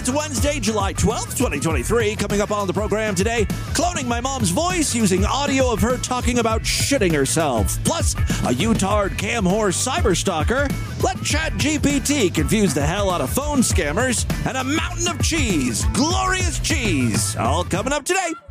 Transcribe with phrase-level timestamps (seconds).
[0.00, 2.16] It's Wednesday, July 12th, 2023.
[2.16, 6.38] Coming up on the program today, cloning my mom's voice using audio of her talking
[6.38, 7.78] about shitting herself.
[7.84, 10.68] Plus, a Youtard cam horse cyber stalker.
[11.02, 14.24] Let ChatGPT confuse the hell out of phone scammers.
[14.46, 15.84] And a mountain of cheese.
[15.92, 17.36] Glorious cheese.
[17.36, 18.49] All coming up today.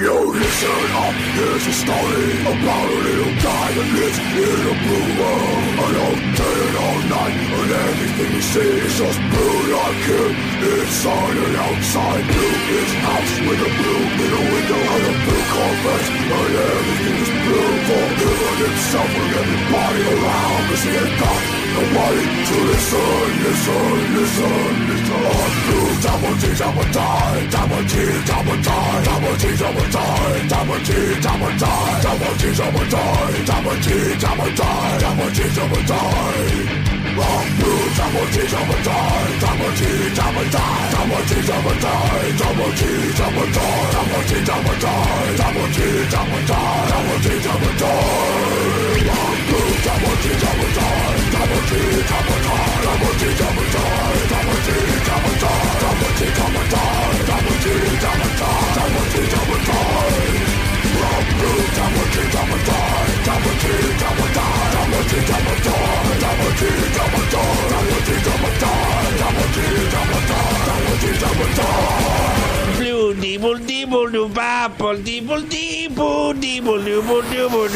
[0.00, 5.08] You listen up, here's a story about a little guy that lives in a blue
[5.20, 5.60] world.
[5.76, 10.32] And all day and all night, and everything he sees is just blue like him.
[10.72, 16.04] Inside and outside, blue his house with a blue middle window and a blue carpet.
[16.32, 20.60] And everything is blue for him and himself and everybody around.
[20.70, 23.84] Missing and got nobody to listen, listen,
[24.16, 25.70] listen, listen.
[26.00, 31.54] Double T, double die, double T, double die, double T, double die, double T, double
[31.60, 33.88] die, double T, double die, double T,
[34.20, 36.90] double die, double T, double die.
[37.16, 39.82] Wrong blue, double T, double die, double T,
[40.16, 42.82] double die, double T, double die, double T,
[43.20, 48.00] double die, double T, double die, double T, double die, double T, double die.
[49.04, 51.19] Wrong blue, double T, double die,
[51.50, 51.66] double
[62.06, 64.59] T, double die, double T, double die,
[74.78, 77.66] deeble deeble deeble dooble.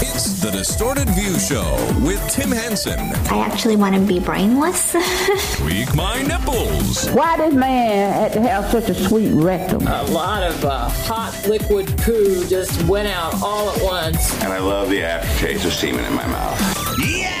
[0.00, 2.98] It's the Distorted View Show with Tim Henson.
[3.30, 4.92] I actually want to be brainless.
[5.56, 7.08] Tweak my nipples.
[7.10, 9.86] Why does man have to have such a sweet rectum?
[9.86, 14.34] a lot of uh, hot liquid poo just went out all at once.
[14.42, 16.77] and I love the aftertaste of semen in my mouth.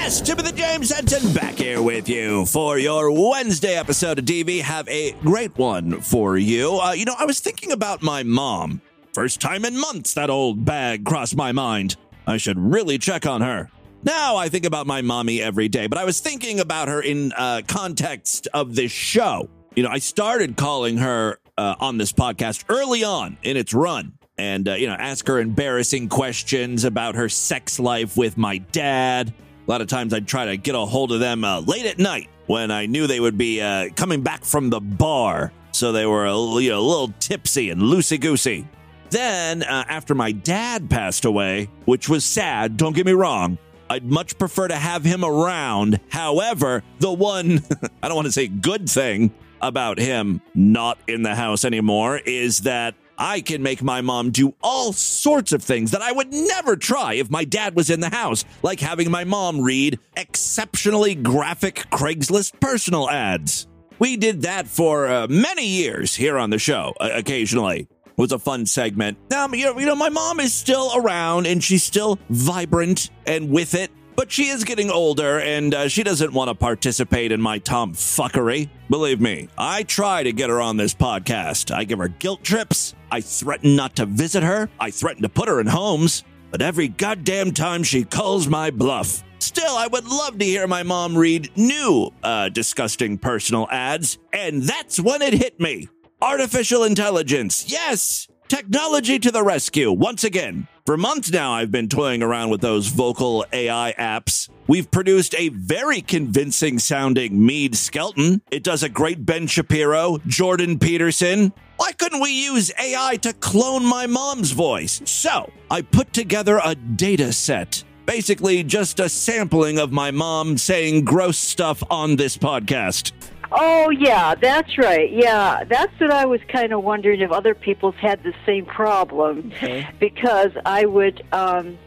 [0.08, 4.62] Yes, Timothy James Henson back here with you for your Wednesday episode of DV.
[4.62, 6.80] Have a great one for you.
[6.80, 8.80] Uh, you know, I was thinking about my mom.
[9.12, 11.96] First time in months that old bag crossed my mind.
[12.26, 13.70] I should really check on her.
[14.02, 17.32] Now I think about my mommy every day, but I was thinking about her in
[17.32, 19.50] uh, context of this show.
[19.76, 24.14] You know, I started calling her uh, on this podcast early on in its run
[24.38, 29.34] and, uh, you know, ask her embarrassing questions about her sex life with my dad.
[29.68, 31.98] A lot of times I'd try to get a hold of them uh, late at
[31.98, 35.52] night when I knew they would be uh, coming back from the bar.
[35.72, 38.66] So they were a, you know, a little tipsy and loosey goosey.
[39.10, 43.58] Then, uh, after my dad passed away, which was sad, don't get me wrong,
[43.90, 46.00] I'd much prefer to have him around.
[46.08, 47.60] However, the one,
[48.02, 52.60] I don't want to say good thing about him not in the house anymore is
[52.60, 56.76] that I can make my mom do all sorts of things that I would never
[56.76, 61.86] try if my dad was in the house, like having my mom read exceptionally graphic
[61.90, 63.66] Craigslist personal ads.
[63.98, 67.88] We did that for uh, many years here on the show, uh, occasionally.
[68.06, 69.18] It was a fun segment.
[69.30, 73.50] Now, you know, you know, my mom is still around and she's still vibrant and
[73.50, 77.40] with it, but she is getting older and uh, she doesn't want to participate in
[77.40, 78.70] my tomfuckery.
[78.88, 81.74] Believe me, I try to get her on this podcast.
[81.74, 82.94] I give her guilt trips.
[83.10, 84.68] I threaten not to visit her.
[84.78, 86.24] I threaten to put her in homes.
[86.50, 89.22] But every goddamn time she calls my bluff.
[89.38, 94.18] Still, I would love to hear my mom read new, uh, disgusting personal ads.
[94.32, 95.88] And that's when it hit me.
[96.20, 97.66] Artificial intelligence.
[97.68, 98.28] Yes!
[98.48, 100.66] Technology to the rescue, once again.
[100.86, 104.48] For months now, I've been toying around with those vocal AI apps.
[104.68, 108.42] We've produced a very convincing sounding Red Skelton.
[108.50, 111.54] It does a great Ben Shapiro, Jordan Peterson.
[111.78, 115.00] Why couldn't we use AI to clone my mom's voice?
[115.06, 117.82] So, I put together a data set.
[118.04, 123.12] Basically, just a sampling of my mom saying gross stuff on this podcast.
[123.50, 125.10] Oh yeah, that's right.
[125.10, 129.50] Yeah, that's what I was kind of wondering if other people's had the same problem
[129.98, 131.78] because I would um,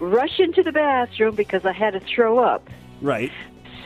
[0.00, 2.68] rush into the bathroom because I had to throw up.
[3.00, 3.32] Right.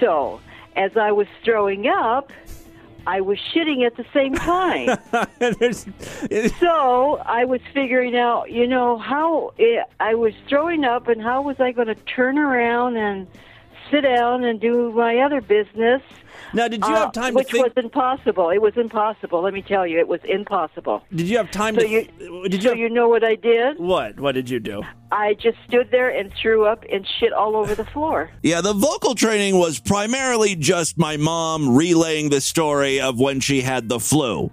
[0.01, 0.41] So
[0.77, 2.33] as I was throwing up,
[3.07, 4.99] I was shitting at the same time.
[6.61, 11.43] so I was figuring out, you know, how it, I was throwing up and how
[11.43, 13.27] was I going to turn around and
[13.91, 16.03] sit down and do my other business.
[16.55, 17.65] Now, did you uh, have time to which think?
[17.67, 18.49] was impossible.
[18.51, 19.43] It was impossible.
[19.43, 21.03] Let me tell you, it was impossible.
[21.15, 21.89] Did you have time So to?
[21.89, 22.85] you, did so you?
[22.85, 23.79] you know what I did?
[23.79, 24.19] what?
[24.19, 24.83] What did you do?
[25.13, 28.31] I just stood there and threw up and shit all over the floor.
[28.43, 33.61] Yeah, the vocal training was primarily just my mom relaying the story of when she
[33.61, 34.51] had the flu.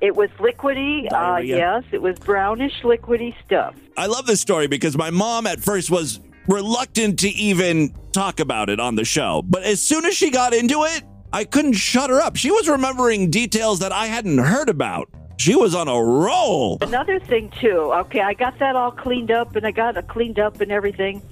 [0.00, 1.12] It was liquidy.
[1.12, 3.74] Uh, yes, it was brownish, liquidy stuff.
[3.96, 8.70] I love this story because my mom at first was reluctant to even talk about
[8.70, 9.42] it on the show.
[9.42, 11.02] But as soon as she got into it,
[11.32, 12.36] I couldn't shut her up.
[12.36, 15.08] She was remembering details that I hadn't heard about.
[15.36, 16.78] She was on a roll.
[16.80, 17.92] Another thing too.
[17.92, 21.22] Okay, I got that all cleaned up, and I got it cleaned up and everything,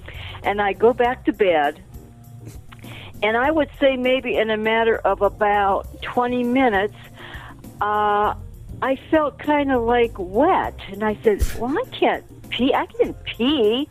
[0.43, 1.81] and I go back to bed.
[3.21, 6.97] And I would say maybe in a matter of about twenty minutes,
[7.79, 8.35] uh,
[8.81, 12.73] I felt kind of like wet, and I said, "Well, I can't pee.
[12.73, 13.87] I can't pee."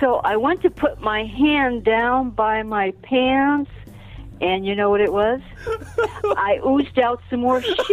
[0.00, 3.70] So I went to put my hand down by my pants,
[4.40, 5.40] and you know what it was?
[6.36, 7.76] I oozed out some more shit.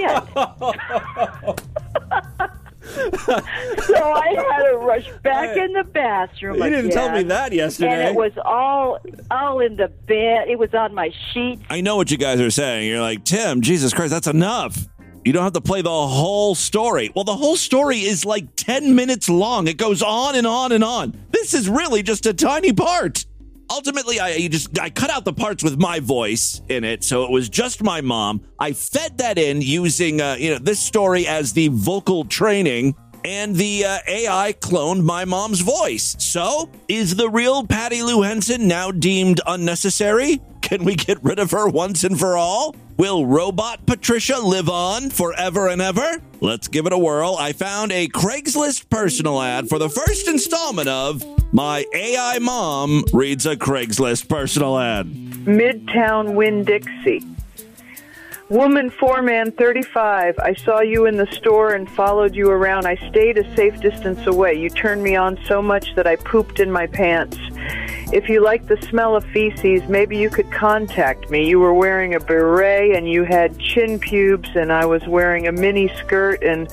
[2.83, 6.57] so I had to rush back in the bathroom.
[6.57, 7.91] You didn't tell me that yesterday.
[7.91, 8.99] And it was all
[9.31, 10.49] all in the bed.
[10.49, 11.59] It was on my sheet.
[11.69, 12.89] I know what you guys are saying.
[12.89, 14.87] You're like, Tim, Jesus Christ, that's enough.
[15.25, 17.11] You don't have to play the whole story.
[17.15, 19.67] Well, the whole story is like 10 minutes long.
[19.67, 21.17] It goes on and on and on.
[21.31, 23.25] This is really just a tiny part.
[23.69, 27.31] Ultimately, I just I cut out the parts with my voice in it, so it
[27.31, 28.41] was just my mom.
[28.59, 32.93] I fed that in using uh, you know this story as the vocal training,
[33.23, 36.15] and the uh, AI cloned my mom's voice.
[36.19, 40.41] So, is the real Patty Lou Henson now deemed unnecessary?
[40.73, 42.75] Can we get rid of her once and for all?
[42.97, 46.19] Will robot Patricia live on forever and ever?
[46.41, 47.35] Let's give it a whirl.
[47.37, 51.23] I found a Craigslist personal ad for the first installment of
[51.53, 55.05] My AI Mom Reads a Craigslist Personal Ad.
[55.05, 57.21] Midtown Winn Dixie.
[58.53, 60.37] Woman, foreman, 35.
[60.37, 62.85] I saw you in the store and followed you around.
[62.85, 64.53] I stayed a safe distance away.
[64.53, 67.35] You turned me on so much that I pooped in my pants.
[68.13, 71.49] If you like the smell of feces, maybe you could contact me.
[71.49, 75.51] You were wearing a beret and you had chin pubes, and I was wearing a
[75.51, 76.71] mini skirt and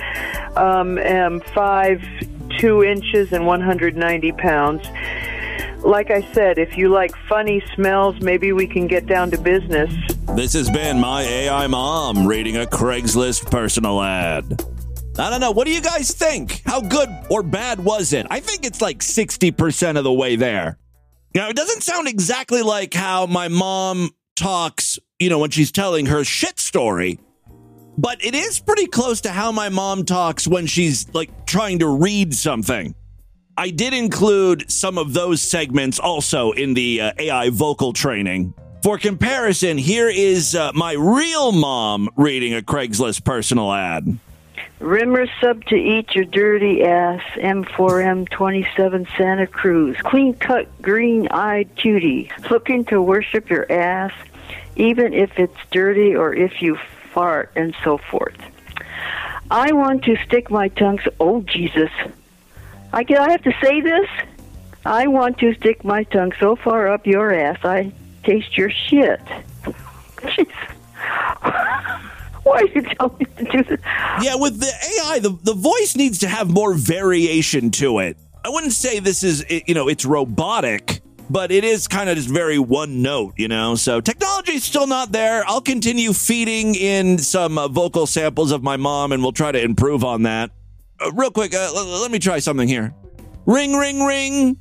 [0.58, 2.04] um, am five
[2.58, 4.86] two inches and 190 pounds.
[5.82, 9.90] Like I said, if you like funny smells, maybe we can get down to business.
[10.36, 14.64] This has been My AI Mom reading a Craigslist personal ad.
[15.18, 15.50] I don't know.
[15.50, 16.62] What do you guys think?
[16.64, 18.26] How good or bad was it?
[18.30, 20.78] I think it's like 60% of the way there.
[21.34, 26.06] Now, it doesn't sound exactly like how my mom talks, you know, when she's telling
[26.06, 27.18] her shit story,
[27.98, 31.88] but it is pretty close to how my mom talks when she's like trying to
[31.88, 32.94] read something.
[33.58, 38.54] I did include some of those segments also in the uh, AI vocal training.
[38.82, 44.18] For comparison, here is uh, my real mom reading a Craigslist personal ad.
[44.78, 49.98] Rimmer sub to eat your dirty ass, M4M 27 Santa Cruz.
[49.98, 52.30] Clean cut, green eyed cutie.
[52.50, 54.12] Looking to worship your ass,
[54.76, 56.78] even if it's dirty or if you
[57.12, 58.38] fart, and so forth.
[59.50, 61.00] I want to stick my tongue.
[61.20, 61.90] Oh, Jesus.
[62.94, 64.08] I, I have to say this?
[64.86, 67.92] I want to stick my tongue so far up your ass, I
[68.24, 69.20] taste your shit.
[72.42, 73.80] Why are you telling me to do this?
[74.22, 78.16] Yeah, with the AI, the, the voice needs to have more variation to it.
[78.44, 82.28] I wouldn't say this is, you know, it's robotic, but it is kind of just
[82.28, 83.74] very one note, you know?
[83.74, 85.44] So technology's still not there.
[85.46, 89.62] I'll continue feeding in some uh, vocal samples of my mom and we'll try to
[89.62, 90.50] improve on that.
[90.98, 92.94] Uh, real quick, uh, l- let me try something here.
[93.46, 94.56] Ring, ring, ring.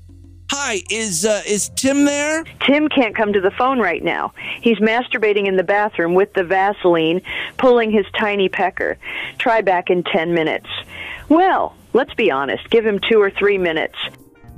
[0.52, 2.44] Hi, is uh, is Tim there?
[2.66, 4.34] Tim can't come to the phone right now.
[4.62, 7.22] He's masturbating in the bathroom with the Vaseline,
[7.58, 8.98] pulling his tiny pecker.
[9.38, 10.68] Try back in 10 minutes.
[11.30, 12.68] Well, let's be honest.
[12.72, 13.96] Give him two or three minutes.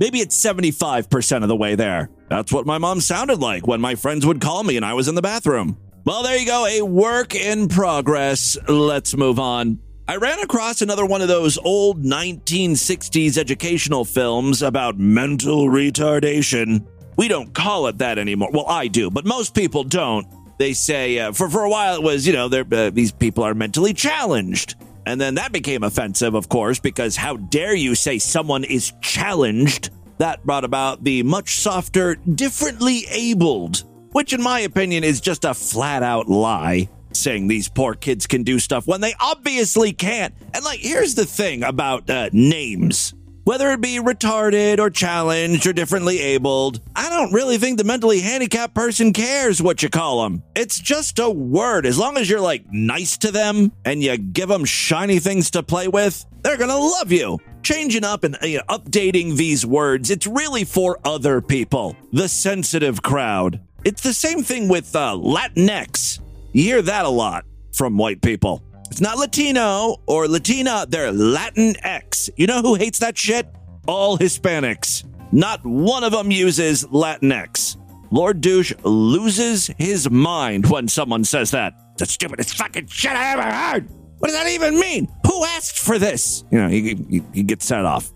[0.00, 2.08] Maybe it's 75% of the way there.
[2.28, 5.08] That's what my mom sounded like when my friends would call me and I was
[5.08, 5.76] in the bathroom.
[6.04, 8.56] Well, there you go, a work in progress.
[8.66, 9.78] Let's move on.
[10.12, 16.86] I ran across another one of those old 1960s educational films about mental retardation.
[17.16, 18.50] We don't call it that anymore.
[18.52, 20.26] Well, I do, but most people don't.
[20.58, 23.54] They say uh, for for a while it was, you know, uh, these people are
[23.54, 24.74] mentally challenged.
[25.06, 29.88] And then that became offensive, of course, because how dare you say someone is challenged?
[30.18, 35.54] That brought about the much softer, differently abled, which, in my opinion, is just a
[35.54, 40.34] flat out lie saying these poor kids can do stuff when they obviously can't.
[40.54, 43.14] And like, here's the thing about uh, names.
[43.44, 48.20] Whether it be retarded or challenged or differently abled, I don't really think the mentally
[48.20, 50.44] handicapped person cares what you call them.
[50.54, 51.84] It's just a word.
[51.84, 55.64] As long as you're like nice to them and you give them shiny things to
[55.64, 57.38] play with, they're gonna love you.
[57.64, 63.60] Changing up and uh, updating these words, it's really for other people, the sensitive crowd.
[63.84, 66.21] It's the same thing with uh, Latinx.
[66.52, 68.62] You hear that a lot from white people.
[68.90, 72.28] It's not Latino or Latina, they're Latinx.
[72.36, 73.46] You know who hates that shit?
[73.86, 75.04] All Hispanics.
[75.32, 77.78] Not one of them uses Latinx.
[78.10, 81.72] Lord Douche loses his mind when someone says that.
[81.96, 83.88] The stupidest fucking shit I ever heard.
[84.18, 85.08] What does that even mean?
[85.26, 86.44] Who asked for this?
[86.50, 88.12] You know, he, he, he gets set off.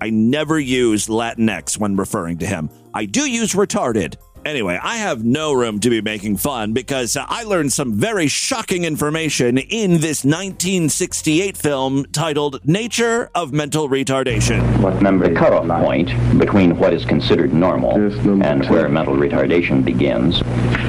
[0.00, 2.70] I never use Latinx when referring to him.
[2.94, 4.16] I do use retarded.
[4.44, 8.28] Anyway, I have no room to be making fun because uh, I learned some very
[8.28, 14.80] shocking information in this 1968 film titled Nature of Mental Retardation.
[14.82, 20.42] What number The cutoff point between what is considered normal and where mental retardation begins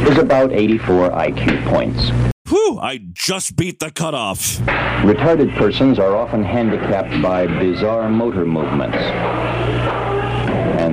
[0.10, 2.12] is about 84 IQ points.
[2.50, 4.58] Whew, I just beat the cutoff.
[5.06, 10.05] Retarded persons are often handicapped by bizarre motor movements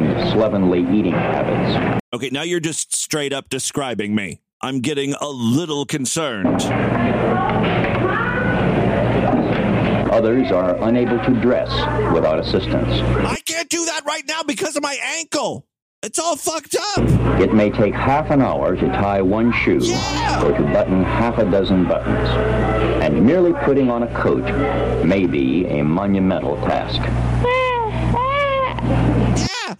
[0.06, 2.02] and slovenly eating habits.
[2.12, 4.40] Okay, now you're just straight up describing me.
[4.60, 6.62] I'm getting a little concerned.
[10.12, 11.70] Others are unable to dress
[12.12, 12.92] without assistance.
[13.26, 15.66] I can't do that right now because of my ankle.
[16.02, 17.40] It's all fucked up.
[17.40, 20.44] It may take half an hour to tie one shoe Yeah.
[20.44, 22.28] or to button half a dozen buttons.
[23.02, 24.44] And merely putting on a coat
[25.04, 27.00] may be a monumental task.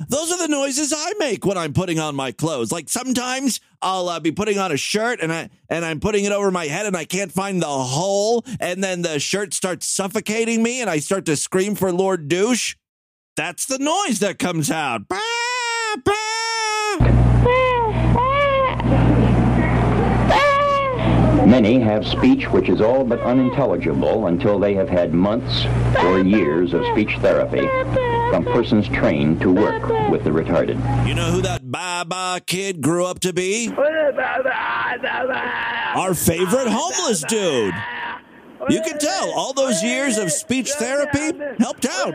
[0.08, 2.72] Those are the noises I make when I'm putting on my clothes.
[2.72, 6.32] Like sometimes I'll uh, be putting on a shirt and I and I'm putting it
[6.32, 10.62] over my head and I can't find the hole and then the shirt starts suffocating
[10.62, 12.76] me and I start to scream for Lord Douche.
[13.36, 15.08] That's the noise that comes out.
[15.08, 15.18] Bah,
[16.04, 16.12] bah.
[21.46, 25.66] Many have speech which is all but unintelligible until they have had months
[26.02, 27.68] or years of speech therapy
[28.32, 30.78] from persons trained to work with the retarded.
[31.06, 33.68] You know who that Baba kid grew up to be?
[35.94, 37.74] Our favorite homeless dude.
[38.70, 42.14] You can tell all those years of speech therapy helped out.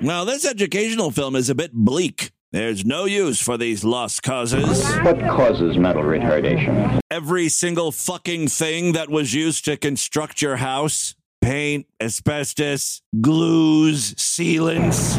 [0.00, 2.32] Now, this educational film is a bit bleak.
[2.50, 4.90] There's no use for these lost causes.
[5.00, 6.98] What causes mental retardation?
[7.10, 15.18] Every single fucking thing that was used to construct your house paint, asbestos, glues, sealants.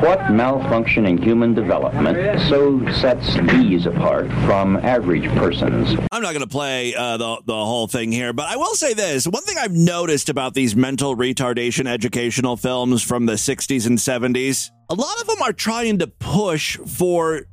[0.00, 5.98] What malfunction in human development so sets these apart from average persons?
[6.12, 8.92] I'm not going to play uh, the the whole thing here, but I will say
[8.92, 13.98] this: one thing I've noticed about these mental retardation educational films from the 60s and
[13.98, 17.46] 70s, a lot of them are trying to push for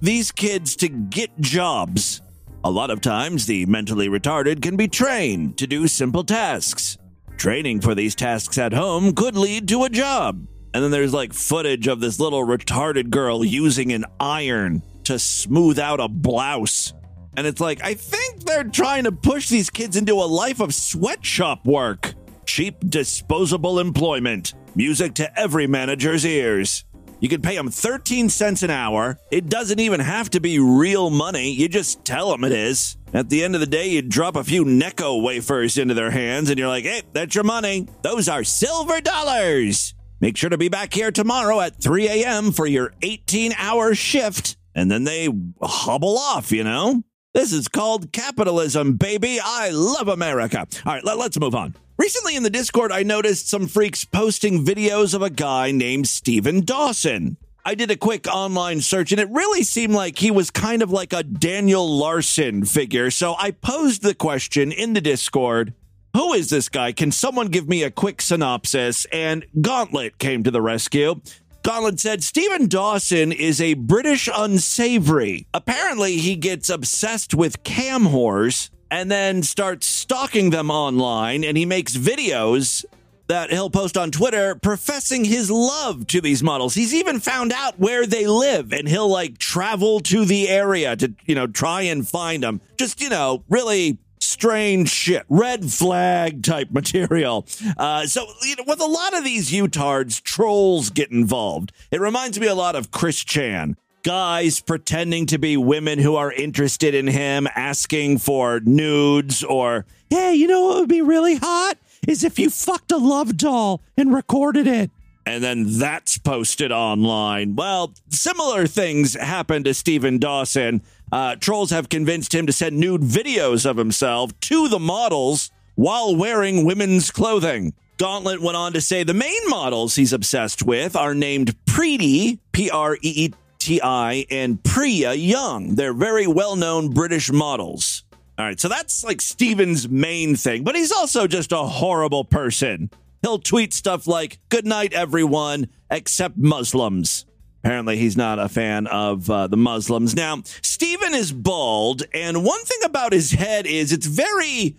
[0.00, 2.22] these kids to get jobs.
[2.64, 6.98] A lot of times, the mentally retarded can be trained to do simple tasks.
[7.40, 10.46] Training for these tasks at home could lead to a job.
[10.74, 15.78] And then there's like footage of this little retarded girl using an iron to smooth
[15.78, 16.92] out a blouse.
[17.38, 20.74] And it's like, I think they're trying to push these kids into a life of
[20.74, 22.12] sweatshop work.
[22.44, 24.52] Cheap, disposable employment.
[24.74, 26.84] Music to every manager's ears.
[27.20, 29.18] You can pay them 13 cents an hour.
[29.30, 31.52] It doesn't even have to be real money.
[31.52, 32.98] You just tell them it is.
[33.12, 36.48] At the end of the day, you drop a few Necco wafers into their hands
[36.48, 37.88] and you're like, hey, that's your money.
[38.02, 39.94] Those are silver dollars.
[40.20, 42.52] Make sure to be back here tomorrow at 3 a.m.
[42.52, 44.56] for your 18 hour shift.
[44.76, 45.28] And then they
[45.60, 47.02] hobble off, you know?
[47.34, 49.38] This is called capitalism, baby.
[49.42, 50.66] I love America.
[50.86, 51.74] All right, let, us move on.
[51.98, 56.64] Recently in the Discord, I noticed some freaks posting videos of a guy named Steven
[56.64, 57.36] Dawson.
[57.70, 60.90] I did a quick online search and it really seemed like he was kind of
[60.90, 63.12] like a Daniel Larson figure.
[63.12, 65.72] So I posed the question in the Discord
[66.16, 66.90] Who is this guy?
[66.90, 69.04] Can someone give me a quick synopsis?
[69.12, 71.20] And Gauntlet came to the rescue.
[71.62, 75.46] Gauntlet said Stephen Dawson is a British unsavory.
[75.54, 81.66] Apparently, he gets obsessed with cam whores and then starts stalking them online, and he
[81.66, 82.84] makes videos
[83.30, 86.74] that he'll post on Twitter professing his love to these models.
[86.74, 91.14] He's even found out where they live, and he'll like travel to the area to,
[91.26, 92.60] you know, try and find them.
[92.76, 97.46] Just, you know, really strange shit, red flag type material.
[97.78, 101.70] Uh, so, you know, with a lot of these Youtards, trolls get involved.
[101.92, 103.76] It reminds me a lot of Chris Chan.
[104.02, 110.34] Guys pretending to be women who are interested in him, asking for nudes, or, hey,
[110.34, 111.78] you know what would be really hot?
[112.06, 114.90] Is if you fucked a love doll and recorded it.
[115.26, 117.54] And then that's posted online.
[117.54, 120.82] Well, similar things happened to Stephen Dawson.
[121.12, 126.16] Uh, trolls have convinced him to send nude videos of himself to the models while
[126.16, 127.74] wearing women's clothing.
[127.98, 132.70] Gauntlet went on to say the main models he's obsessed with are named Preeti, P
[132.70, 135.74] R E E T I, and Priya Young.
[135.74, 138.04] They're very well known British models.
[138.40, 142.88] All right, so that's like Steven's main thing, but he's also just a horrible person.
[143.20, 147.26] He'll tweet stuff like, Good night, everyone, except Muslims.
[147.62, 150.16] Apparently, he's not a fan of uh, the Muslims.
[150.16, 154.78] Now, Steven is bald, and one thing about his head is it's very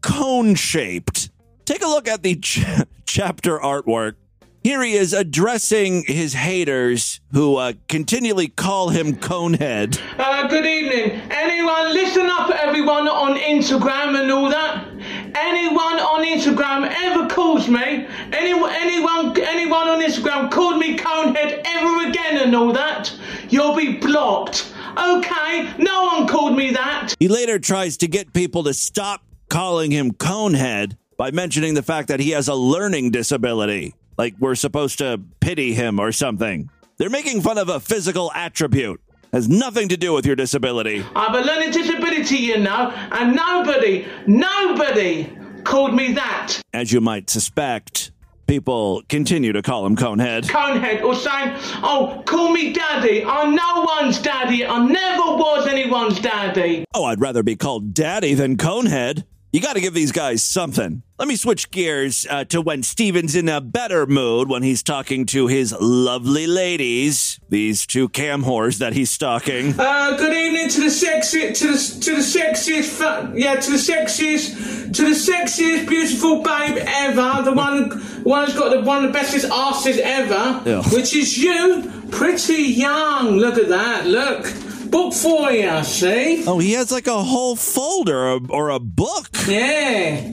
[0.00, 1.28] cone shaped.
[1.66, 2.64] Take a look at the ch-
[3.04, 4.14] chapter artwork.
[4.62, 10.00] Here he is addressing his haters who uh, continually call him Conehead.
[10.16, 11.20] Uh, good evening.
[11.32, 14.86] Anyone, listen up, everyone on Instagram and all that.
[15.34, 22.08] Anyone on Instagram ever calls me, anyone, anyone, anyone on Instagram called me Conehead ever
[22.08, 23.12] again and all that,
[23.48, 24.72] you'll be blocked.
[24.96, 27.16] Okay, no one called me that.
[27.18, 32.06] He later tries to get people to stop calling him Conehead by mentioning the fact
[32.08, 33.96] that he has a learning disability.
[34.18, 36.70] Like we're supposed to pity him or something.
[36.98, 39.00] They're making fun of a physical attribute.
[39.32, 41.02] Has nothing to do with your disability.
[41.16, 45.30] I have a learning disability, you know, and nobody, nobody
[45.64, 46.60] called me that.
[46.74, 48.12] As you might suspect,
[48.46, 50.42] people continue to call him Conehead.
[50.44, 53.24] Conehead or saying, oh, call me daddy.
[53.24, 54.66] I'm no one's daddy.
[54.66, 56.84] I never was anyone's daddy.
[56.92, 59.24] Oh, I'd rather be called Daddy than Conehead.
[59.52, 61.02] You got to give these guys something.
[61.22, 65.24] Let me switch gears uh, to when Steven's in a better mood when he's talking
[65.26, 69.78] to his lovely ladies, these two cam whores that he's stalking.
[69.78, 73.76] Uh, good evening to the sexy, to the to the sexiest, fu- yeah, to the
[73.76, 77.90] sexiest, to the sexiest, beautiful babe ever, the one,
[78.24, 80.82] one who's got the one of the bestest asses ever, Yeah.
[80.92, 83.36] which is you, pretty young.
[83.36, 84.08] Look at that.
[84.08, 84.42] Look,
[84.90, 85.84] book for you.
[85.84, 86.42] See?
[86.48, 89.28] Oh, he has like a whole folder or, or a book.
[89.46, 90.32] Yeah.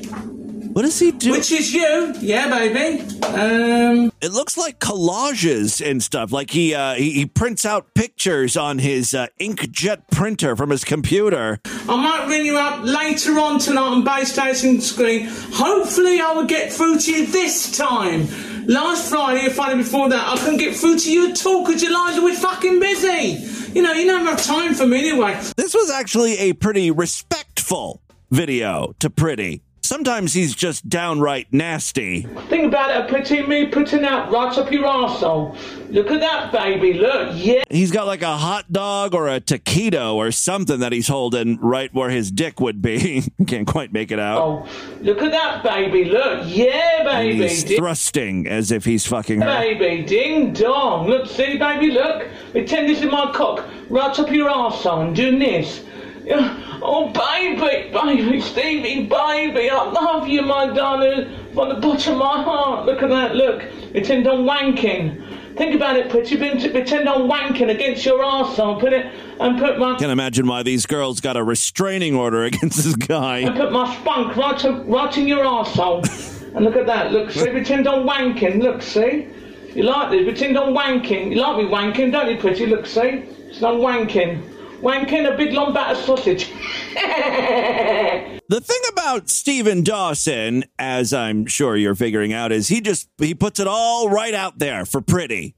[0.79, 1.31] What does he do?
[1.31, 2.13] Which is you?
[2.21, 3.01] Yeah, baby.
[3.25, 4.13] Um.
[4.21, 6.31] It looks like collages and stuff.
[6.31, 10.85] Like he uh, he, he prints out pictures on his uh, inkjet printer from his
[10.85, 11.59] computer.
[11.65, 15.27] I might ring you up later on tonight on Babe Station Screen.
[15.27, 18.29] Hopefully, I will get through to you this time.
[18.65, 21.83] Last Friday, or Friday before that, I couldn't get through to you at all because
[21.83, 23.73] your lines were fucking busy.
[23.77, 25.33] You know, you don't have time for me anyway.
[25.57, 29.61] This was actually a pretty respectful video to Pretty.
[29.89, 32.21] Sometimes he's just downright nasty.
[32.47, 35.57] Think about it, putting me putting that right up your arsehole.
[35.89, 36.93] Look at that, baby.
[36.93, 37.63] Look, yeah.
[37.71, 41.91] He's got like a hot dog or a taquito or something that he's holding right
[41.91, 43.23] where his dick would be.
[43.47, 44.39] Can't quite make it out.
[44.39, 44.67] Oh,
[45.01, 46.05] look at that, baby.
[46.05, 47.47] Look, yeah, baby.
[47.47, 49.47] He's Ding- thrusting as if he's fucking her.
[49.47, 51.07] Baby, ding dong.
[51.07, 52.27] Look, see, baby, look.
[52.51, 55.83] Pretend this is my cock right up your arsehole and doing this.
[56.23, 56.79] Yeah.
[56.81, 62.43] Oh, baby, baby, Stevie, baby, I love you, my darling, from the bottom of my
[62.43, 62.85] heart.
[62.85, 63.63] Look at that, look.
[63.91, 65.57] Pretend I'm wanking.
[65.57, 66.37] Think about it, pretty.
[66.37, 68.79] Pretend I'm wanking against your arsehole.
[68.79, 69.07] Put it
[69.39, 73.39] and put my Can't imagine why these girls got a restraining order against this guy.
[73.39, 76.53] and put my spunk right, to, right in your arsehole.
[76.55, 79.27] and look at that, look, see, pretend I'm wanking, look, see?
[79.73, 80.23] You like this?
[80.23, 81.31] Pretend I'm wanking.
[81.31, 82.65] You like me wanking, don't you, pretty?
[82.65, 83.25] Look, see?
[83.49, 84.58] It's not wanking.
[84.81, 86.51] Wanking a big long battered sausage.
[88.49, 93.35] The thing about Steven Dawson, as I'm sure you're figuring out, is he just he
[93.35, 95.55] puts it all right out there for Pretty.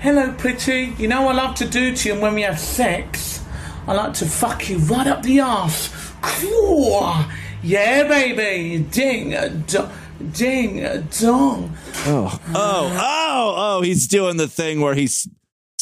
[0.00, 0.92] Hello, pretty.
[0.98, 3.44] You know what I love to do to you when we have sex?
[3.86, 5.88] I like to fuck you right up the arse.
[6.20, 7.14] Cool.
[7.62, 8.84] Yeah, baby.
[8.90, 9.92] Ding a dong.
[10.32, 11.76] Ding a dong.
[12.06, 13.82] Oh, oh, oh, oh!
[13.82, 15.28] He's doing the thing where he s-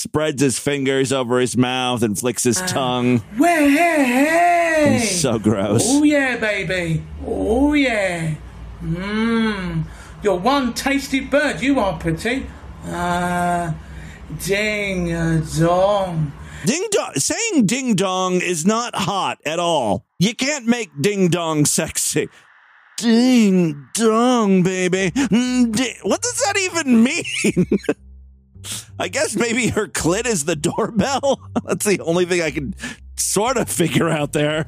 [0.02, 3.22] spreads his fingers over his mouth and flicks his tongue.
[3.38, 4.96] Well, hey, hey.
[5.02, 5.82] It's so gross.
[5.86, 7.04] Oh yeah, baby.
[7.24, 8.34] Oh yeah.
[8.82, 9.84] Mmm.
[10.22, 11.60] You're one tasty bird.
[11.60, 12.46] You are pretty.
[12.86, 13.74] Ah,
[14.44, 15.08] ding
[15.58, 16.32] dong.
[16.66, 17.12] Ding dong.
[17.14, 20.04] Saying ding dong is not hot at all.
[20.18, 22.28] You can't make ding dong sexy.
[22.98, 25.10] Ding dong, baby.
[25.12, 27.24] Mm, di- What does that even mean?
[28.98, 31.40] I guess maybe her clit is the doorbell.
[31.64, 32.74] That's the only thing I can
[33.16, 34.66] sort of figure out there.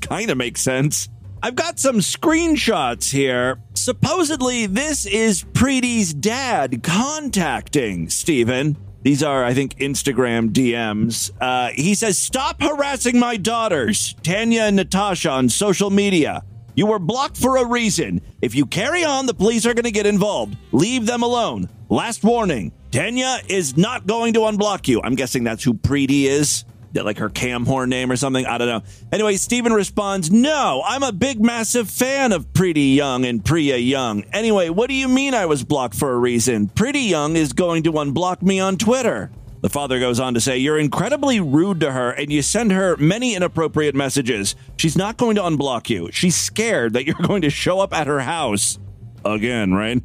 [0.00, 1.08] Kind of makes sense.
[1.42, 3.60] I've got some screenshots here.
[3.74, 8.78] Supposedly, this is Preeti's dad contacting Steven.
[9.02, 11.30] These are, I think, Instagram DMs.
[11.38, 16.42] Uh, he says, Stop harassing my daughters, Tanya and Natasha, on social media.
[16.74, 18.22] You were blocked for a reason.
[18.40, 20.56] If you carry on, the police are going to get involved.
[20.72, 21.68] Leave them alone.
[21.90, 25.02] Last warning Tanya is not going to unblock you.
[25.02, 26.64] I'm guessing that's who Preeti is.
[26.94, 28.46] Like her cam horn name or something.
[28.46, 28.82] I don't know.
[29.10, 34.22] Anyway, Steven responds, No, I'm a big, massive fan of Pretty Young and Priya Young.
[34.32, 36.68] Anyway, what do you mean I was blocked for a reason?
[36.68, 39.32] Pretty Young is going to unblock me on Twitter.
[39.62, 42.96] The father goes on to say, You're incredibly rude to her and you send her
[42.96, 44.54] many inappropriate messages.
[44.76, 46.12] She's not going to unblock you.
[46.12, 48.78] She's scared that you're going to show up at her house.
[49.24, 50.00] Again, right?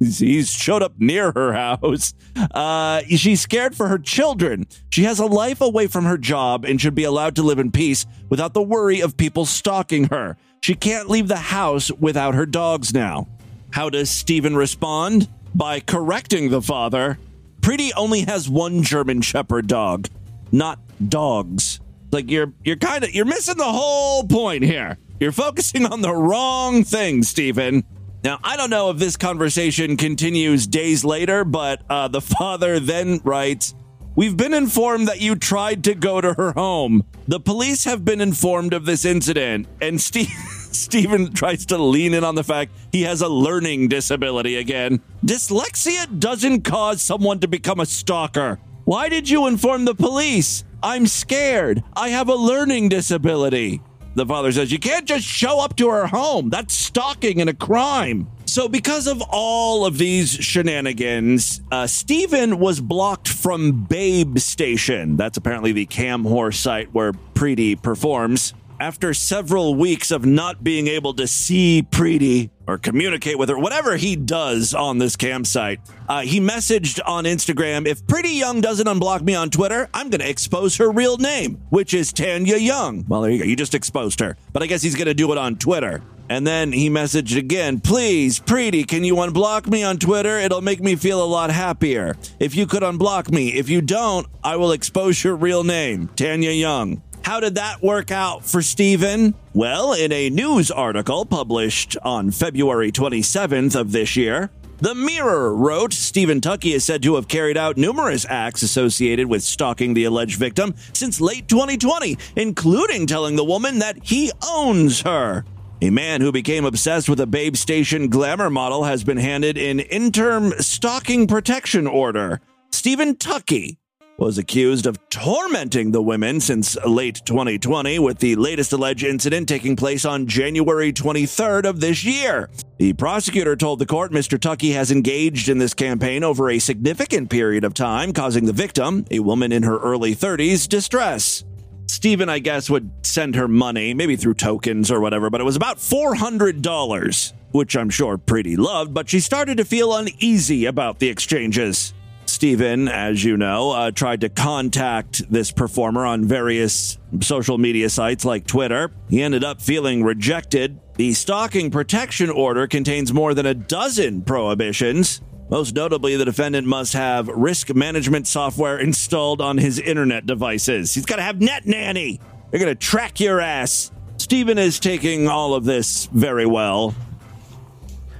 [0.00, 2.14] He's showed up near her house.
[2.52, 4.66] Uh, she's scared for her children.
[4.88, 7.70] She has a life away from her job and should be allowed to live in
[7.70, 10.38] peace without the worry of people stalking her.
[10.62, 13.28] She can't leave the house without her dogs now.
[13.72, 15.28] How does Stephen respond?
[15.54, 17.18] By correcting the father.
[17.60, 20.08] Pretty only has one German Shepherd dog,
[20.50, 20.78] not
[21.10, 21.78] dogs.
[22.10, 24.96] Like you're you're kind of you're missing the whole point here.
[25.20, 27.84] You're focusing on the wrong thing, Stephen.
[28.22, 33.20] Now, I don't know if this conversation continues days later, but uh, the father then
[33.24, 33.74] writes
[34.14, 37.04] We've been informed that you tried to go to her home.
[37.28, 40.28] The police have been informed of this incident, and Steve.
[40.72, 45.00] Stephen tries to lean in on the fact he has a learning disability again.
[45.24, 48.58] Dyslexia doesn't cause someone to become a stalker.
[48.84, 50.64] Why did you inform the police?
[50.82, 51.82] I'm scared.
[51.96, 53.82] I have a learning disability.
[54.14, 56.50] The father says, You can't just show up to her home.
[56.50, 58.28] That's stalking and a crime.
[58.46, 65.16] So, because of all of these shenanigans, uh, Stephen was blocked from Babe Station.
[65.16, 68.52] That's apparently the cam horse site where Preeti performs.
[68.80, 73.98] After several weeks of not being able to see Preeti or communicate with her, whatever
[73.98, 79.20] he does on this campsite, uh, he messaged on Instagram If Pretty Young doesn't unblock
[79.20, 83.04] me on Twitter, I'm going to expose her real name, which is Tanya Young.
[83.06, 83.44] Well, there you go.
[83.44, 84.38] You just exposed her.
[84.54, 86.00] But I guess he's going to do it on Twitter.
[86.30, 90.38] And then he messaged again, please, Preeti, can you unblock me on Twitter?
[90.38, 92.16] It'll make me feel a lot happier.
[92.38, 93.48] If you could unblock me.
[93.52, 97.02] If you don't, I will expose your real name, Tanya Young.
[97.22, 99.34] How did that work out for Stephen?
[99.54, 105.92] Well, in a news article published on February 27th of this year, the Mirror wrote
[105.92, 110.38] Stephen Tucky is said to have carried out numerous acts associated with stalking the alleged
[110.38, 115.44] victim since late 2020, including telling the woman that he owns her.
[115.82, 119.80] A man who became obsessed with a Babe Station glamour model has been handed an
[119.80, 122.40] interim stalking protection order.
[122.70, 123.79] Stephen Tucky
[124.20, 129.74] was accused of tormenting the women since late 2020, with the latest alleged incident taking
[129.74, 132.50] place on January 23rd of this year.
[132.76, 134.38] The prosecutor told the court Mr.
[134.38, 139.06] Tucky has engaged in this campaign over a significant period of time, causing the victim,
[139.10, 141.42] a woman in her early 30s, distress.
[141.86, 145.56] Stephen, I guess, would send her money, maybe through tokens or whatever, but it was
[145.56, 151.08] about $400, which I'm sure Pretty loved, but she started to feel uneasy about the
[151.08, 151.94] exchanges.
[152.30, 158.24] Stephen, as you know, uh, tried to contact this performer on various social media sites
[158.24, 158.92] like Twitter.
[159.08, 160.80] He ended up feeling rejected.
[160.94, 165.20] The stalking protection order contains more than a dozen prohibitions.
[165.50, 170.94] Most notably, the defendant must have risk management software installed on his internet devices.
[170.94, 172.20] He's got to have Net Nanny.
[172.50, 173.90] They're going to track your ass.
[174.18, 176.94] Stephen is taking all of this very well.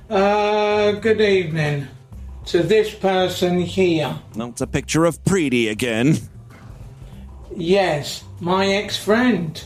[0.08, 1.86] Uh, good evening
[2.46, 4.18] to this person here.
[4.36, 6.18] It's a picture of Preeti again.
[7.54, 9.62] Yes, my ex-friend.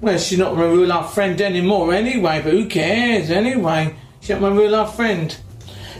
[0.00, 3.94] Well, she's not my real life friend anymore anyway, but who cares anyway?
[4.20, 5.36] She's not my real life friend.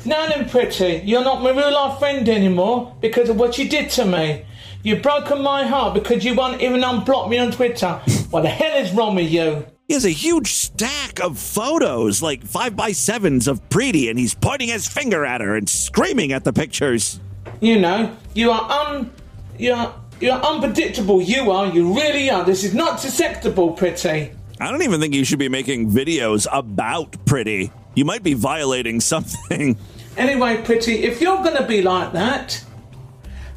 [0.05, 3.91] Now then, Pretty, you're not my real life friend anymore because of what you did
[3.91, 4.45] to me.
[4.83, 8.01] You've broken my heart because you won't even unblock me on Twitter.
[8.31, 9.65] what the hell is wrong with you?
[9.88, 14.35] He has a huge stack of photos, like five by sevens of Preeti, and he's
[14.35, 17.21] pointing his finger at her and screaming at the pictures.
[17.61, 19.12] You know, you are un,
[19.59, 21.21] you're you're unpredictable.
[21.21, 21.66] You are.
[21.66, 22.45] You really are.
[22.45, 24.31] This is not acceptable, Pretty.
[24.61, 27.73] I don't even think you should be making videos about Pretty.
[27.95, 29.77] You might be violating something.
[30.16, 32.64] Anyway, Pretty, if you're going to be like that,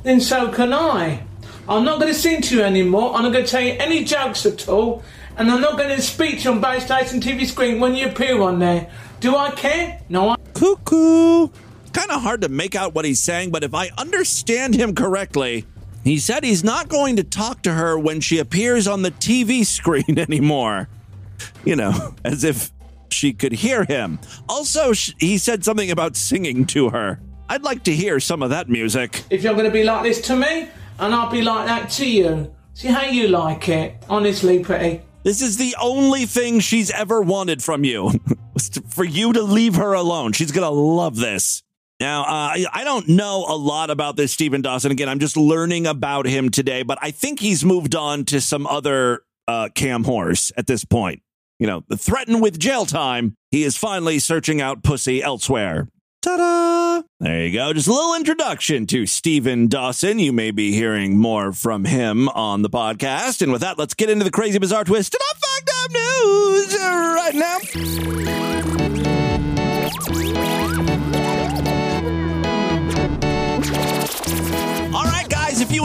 [0.04, 1.24] then so can I.
[1.70, 3.16] I'm not going to sing to you anymore.
[3.16, 5.04] I'm not going to tell you any jokes at all.
[5.38, 8.60] And I'm not going to speak on Babe Station TV screen when you appear on
[8.60, 8.90] there.
[9.20, 10.00] Do I care?
[10.08, 10.36] No, I.
[10.54, 11.50] Cuckoo.
[11.92, 15.66] Kind of hard to make out what he's saying, but if I understand him correctly,
[16.06, 19.66] he said he's not going to talk to her when she appears on the TV
[19.66, 20.88] screen anymore.
[21.66, 22.72] You know, as if
[23.10, 24.20] she could hear him.
[24.48, 27.20] Also, he said something about singing to her.
[27.50, 29.24] I'd like to hear some of that music.
[29.30, 32.10] If you're going to be like this to me, and I'll be like that to
[32.10, 32.54] you.
[32.74, 34.04] See how you like it.
[34.10, 35.02] Honestly, pretty.
[35.26, 38.12] This is the only thing she's ever wanted from you.
[38.90, 40.34] for you to leave her alone.
[40.34, 41.64] She's to love this.
[42.00, 44.92] Now, uh, I don't know a lot about this Stephen Dawson.
[44.92, 48.68] Again, I'm just learning about him today, but I think he's moved on to some
[48.68, 51.24] other uh, cam horse at this point.
[51.58, 55.88] You know, threatened with jail time, he is finally searching out pussy elsewhere.
[56.26, 57.04] Ta-da!
[57.20, 57.72] There you go.
[57.72, 60.18] Just a little introduction to Stephen Dawson.
[60.18, 63.44] You may be hearing more from him on the podcast.
[63.44, 66.76] And with that, let's get into the crazy, bizarre twist and up fucked up news
[66.82, 68.15] right now.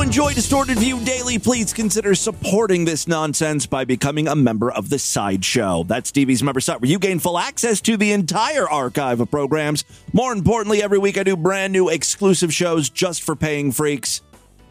[0.02, 4.98] Enjoy Distorted View Daily, please consider supporting this nonsense by becoming a member of the
[4.98, 5.84] Sideshow.
[5.84, 9.84] That's Stevie's member site where you gain full access to the entire archive of programs.
[10.12, 14.22] More importantly, every week I do brand new exclusive shows just for paying freaks.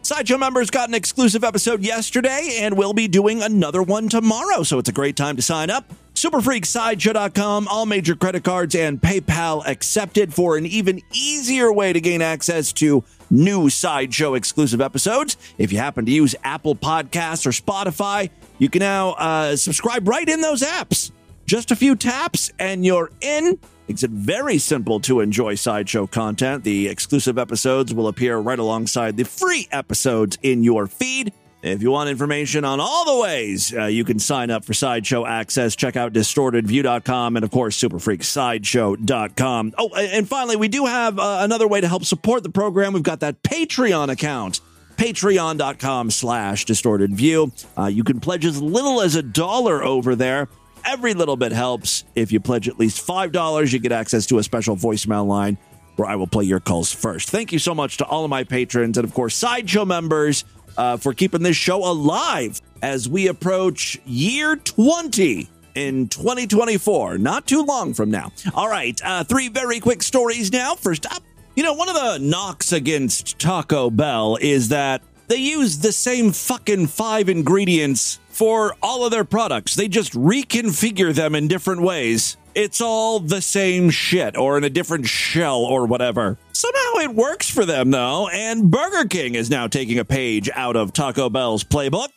[0.02, 4.78] Sideshow members got an exclusive episode yesterday, and we'll be doing another one tomorrow, so
[4.78, 5.92] it's a great time to sign up.
[6.14, 12.20] SuperFreakSideshow.com, all major credit cards and PayPal accepted for an even easier way to gain
[12.22, 15.36] access to new Sideshow exclusive episodes.
[15.58, 20.28] If you happen to use Apple Podcasts or Spotify, you can now uh, subscribe right
[20.28, 21.12] in those apps.
[21.46, 23.58] Just a few taps, and you're in.
[23.88, 26.62] Makes it very simple to enjoy Sideshow content.
[26.62, 31.32] The exclusive episodes will appear right alongside the free episodes in your feed.
[31.62, 35.26] If you want information on all the ways uh, you can sign up for Sideshow
[35.26, 39.74] access, check out distortedview.com and, of course, superfreaksideshow.com.
[39.76, 42.94] Oh, and finally, we do have uh, another way to help support the program.
[42.94, 44.60] We've got that Patreon account
[45.00, 50.46] patreon.com slash distorted view uh, you can pledge as little as a dollar over there.
[50.84, 52.04] Every little bit helps.
[52.14, 55.56] If you pledge at least $5 you get access to a special voicemail line
[55.96, 57.30] where i will play your calls first.
[57.30, 60.44] Thank you so much to all of my patrons and of course sideshow members
[60.76, 67.18] uh, for keeping this show alive as we approach year 20 in 2024.
[67.18, 68.32] Not too long from now.
[68.54, 70.74] All right, uh, three very quick stories now.
[70.74, 71.22] First up,
[71.54, 76.32] you know, one of the knocks against Taco Bell is that they use the same
[76.32, 79.74] fucking five ingredients for all of their products.
[79.74, 82.36] They just reconfigure them in different ways.
[82.54, 86.38] It's all the same shit or in a different shell or whatever.
[86.52, 90.76] Somehow it works for them though, and Burger King is now taking a page out
[90.76, 92.08] of Taco Bell's playbook,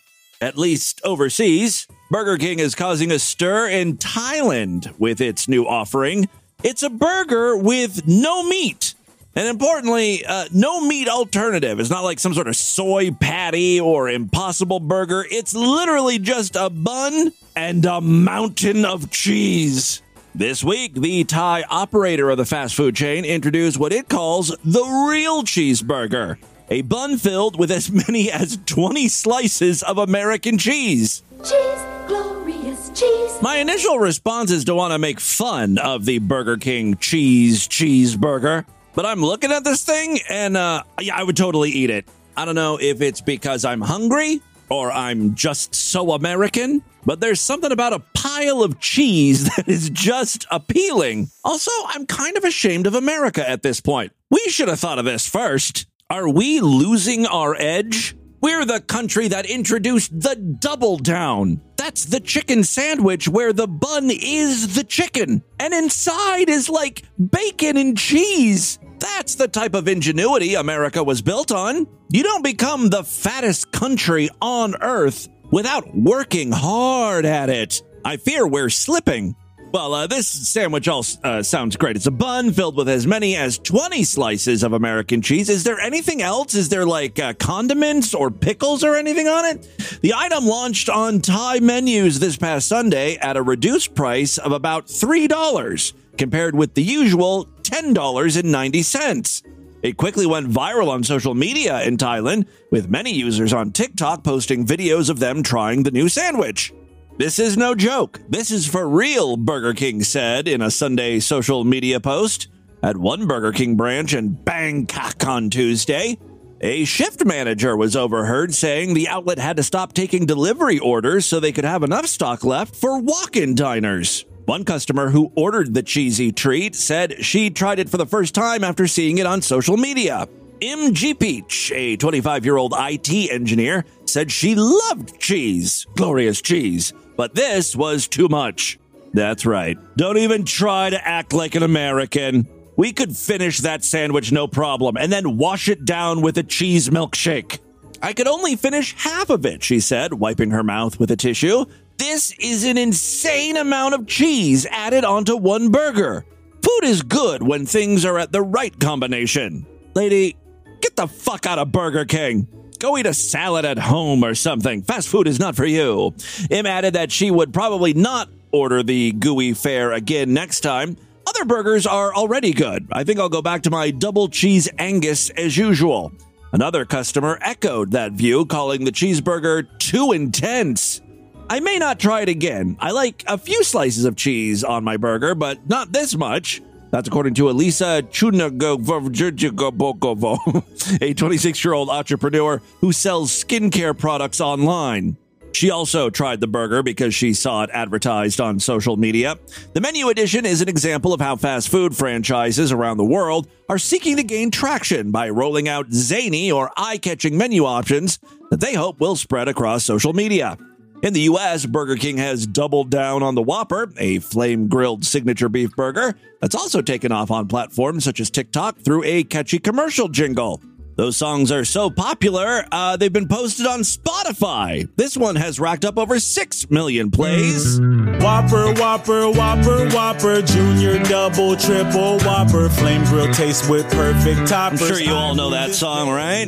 [0.41, 1.87] at least overseas.
[2.09, 6.27] Burger King is causing a stir in Thailand with its new offering.
[6.63, 8.93] It's a burger with no meat.
[9.35, 11.79] And importantly, uh, no meat alternative.
[11.79, 15.25] It's not like some sort of soy patty or impossible burger.
[15.31, 20.02] It's literally just a bun and a mountain of cheese.
[20.35, 24.81] This week, the Thai operator of the fast food chain introduced what it calls the
[25.07, 26.37] real cheeseburger
[26.69, 31.21] a bun filled with as many as 20 slices of American cheese.
[31.43, 33.41] Cheese, glorious cheese.
[33.43, 38.65] My initial response is to want to make fun of the Burger King cheese cheeseburger,
[38.95, 42.07] but I'm looking at this thing and uh, yeah, I would totally eat it.
[42.35, 44.41] I don't know if it's because I'm hungry
[44.73, 49.89] or I'm just so American, but there's something about a pile of cheese that is
[49.91, 51.29] just appealing.
[51.43, 54.11] Also, I'm kind of ashamed of America at this point.
[54.31, 55.85] We should have thought of this first.
[56.09, 58.15] Are we losing our edge?
[58.41, 61.61] We're the country that introduced the double down.
[61.83, 67.75] That's the chicken sandwich where the bun is the chicken, and inside is like bacon
[67.75, 68.79] and cheese.
[68.99, 71.85] That's the type of ingenuity America was built on.
[72.09, 77.81] You don't become the fattest country on earth without working hard at it.
[78.05, 79.35] I fear we're slipping.
[79.73, 81.95] Well, uh, this sandwich all uh, sounds great.
[81.95, 85.49] It's a bun filled with as many as 20 slices of American cheese.
[85.49, 86.53] Is there anything else?
[86.53, 89.99] Is there like uh, condiments or pickles or anything on it?
[90.03, 94.85] The item launched on Thai menus this past Sunday at a reduced price of about
[94.85, 99.43] $3, compared with the usual $10.90.
[99.81, 104.67] It quickly went viral on social media in Thailand, with many users on TikTok posting
[104.67, 106.71] videos of them trying the new sandwich.
[107.15, 108.19] This is no joke.
[108.27, 112.47] This is for real, Burger King said in a Sunday social media post.
[112.81, 116.17] At one Burger King branch in Bangkok on Tuesday,
[116.59, 121.39] a shift manager was overheard saying the outlet had to stop taking delivery orders so
[121.39, 124.25] they could have enough stock left for walk in diners.
[124.45, 128.63] One customer who ordered the cheesy treat said she tried it for the first time
[128.63, 130.27] after seeing it on social media.
[130.61, 137.35] MG Peach, a 25 year old IT engineer, said she loved cheese, glorious cheese, but
[137.35, 138.79] this was too much.
[139.13, 139.77] That's right.
[139.95, 142.47] Don't even try to act like an American.
[142.75, 146.89] We could finish that sandwich no problem and then wash it down with a cheese
[146.89, 147.59] milkshake.
[148.01, 151.65] I could only finish half of it, she said, wiping her mouth with a tissue.
[151.97, 156.25] This is an insane amount of cheese added onto one burger.
[156.63, 159.65] Food is good when things are at the right combination.
[159.93, 160.35] Lady,
[160.81, 162.47] get the fuck out of Burger King.
[162.83, 164.81] Go eat a salad at home or something.
[164.81, 166.13] Fast food is not for you.
[166.49, 170.97] Im added that she would probably not order the gooey fare again next time.
[171.25, 172.85] Other burgers are already good.
[172.91, 176.11] I think I'll go back to my double cheese Angus as usual.
[176.51, 181.01] Another customer echoed that view, calling the cheeseburger too intense.
[181.49, 182.75] I may not try it again.
[182.81, 186.61] I like a few slices of cheese on my burger, but not this much.
[186.93, 190.63] That's according to Elisa Chunagogvovovo,
[191.01, 195.17] a 26 year old entrepreneur who sells skincare products online.
[195.53, 199.39] She also tried the burger because she saw it advertised on social media.
[199.73, 203.79] The menu edition is an example of how fast food franchises around the world are
[203.79, 208.19] seeking to gain traction by rolling out zany or eye catching menu options
[208.51, 210.59] that they hope will spread across social media.
[211.03, 215.49] In the US, Burger King has doubled down on the Whopper, a flame grilled signature
[215.49, 220.07] beef burger that's also taken off on platforms such as TikTok through a catchy commercial
[220.07, 220.61] jingle.
[220.95, 224.87] Those songs are so popular, uh, they've been posted on Spotify.
[224.95, 227.81] This one has racked up over 6 million plays.
[228.21, 234.71] Whopper, Whopper, Whopper, Whopper, Junior, Double, Triple, Whopper, Flame Grill taste with perfect Top.
[234.71, 236.47] I'm sure you all know that song, right?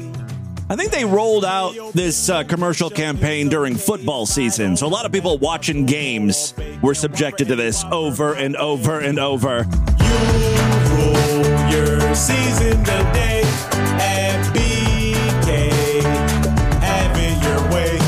[0.67, 4.75] I think they rolled out this uh, commercial campaign during football season.
[4.75, 9.19] So a lot of people watching games were subjected to this over and over and
[9.19, 9.67] over.
[10.97, 13.43] Rule your season today
[13.99, 15.71] at BK.
[16.81, 17.99] Have it your way.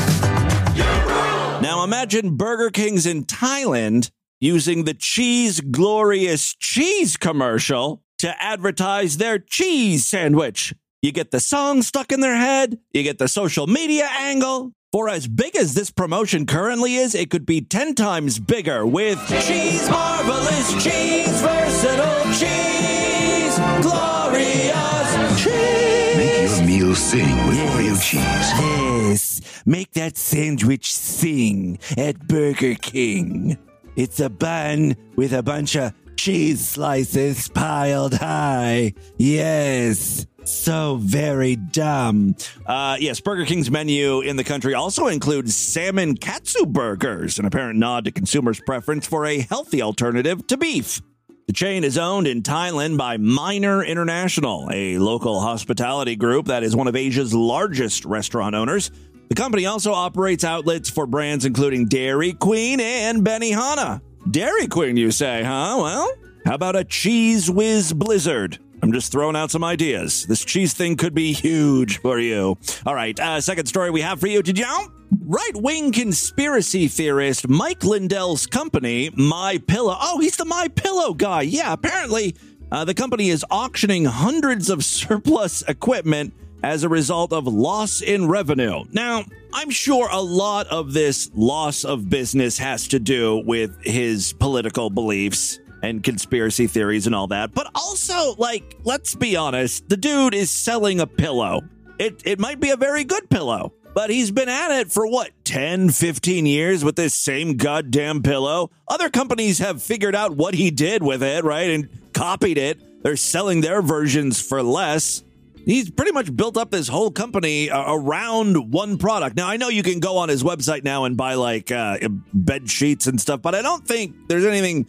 [1.62, 9.38] Now imagine Burger King's in Thailand using the Cheese Glorious Cheese commercial to advertise their
[9.38, 10.74] cheese sandwich.
[11.00, 14.72] You get the song stuck in their head, you get the social media angle.
[14.90, 19.16] For as big as this promotion currently is, it could be 10 times bigger with
[19.28, 26.16] Cheese Marvelous Cheese Versatile Cheese Glorious Cheese.
[26.16, 28.20] Make your meal sing with Oreo cheese.
[28.20, 33.56] Yes, make that sandwich sing at Burger King.
[33.94, 38.94] It's a bun with a bunch of cheese slices piled high.
[39.16, 40.26] Yes.
[40.48, 42.34] So very dumb.
[42.64, 47.78] Uh, yes, Burger King's menu in the country also includes salmon katsu burgers, an apparent
[47.78, 51.02] nod to consumers' preference for a healthy alternative to beef.
[51.48, 56.74] The chain is owned in Thailand by Minor International, a local hospitality group that is
[56.74, 58.90] one of Asia's largest restaurant owners.
[59.28, 64.00] The company also operates outlets for brands including Dairy Queen and Benihana.
[64.30, 65.76] Dairy Queen, you say, huh?
[65.78, 66.10] Well,
[66.46, 68.58] how about a Cheez Whiz Blizzard?
[68.88, 70.24] I'm just throwing out some ideas.
[70.24, 72.56] This cheese thing could be huge for you.
[72.86, 74.42] All right, uh, second story we have for you.
[74.42, 74.88] Did you know?
[75.26, 79.94] Right wing conspiracy theorist Mike Lindell's company, My Pillow.
[80.00, 81.42] Oh, he's the My Pillow guy.
[81.42, 82.34] Yeah, apparently
[82.72, 88.26] uh, the company is auctioning hundreds of surplus equipment as a result of loss in
[88.26, 88.84] revenue.
[88.90, 94.32] Now, I'm sure a lot of this loss of business has to do with his
[94.32, 97.54] political beliefs and conspiracy theories and all that.
[97.54, 101.62] But also, like, let's be honest, the dude is selling a pillow.
[101.98, 105.30] It it might be a very good pillow, but he's been at it for what,
[105.44, 108.70] 10, 15 years with this same goddamn pillow.
[108.86, 111.70] Other companies have figured out what he did with it, right?
[111.70, 113.02] And copied it.
[113.02, 115.22] They're selling their versions for less.
[115.64, 119.36] He's pretty much built up this whole company uh, around one product.
[119.36, 121.98] Now, I know you can go on his website now and buy like uh,
[122.32, 124.88] bed sheets and stuff, but I don't think there's anything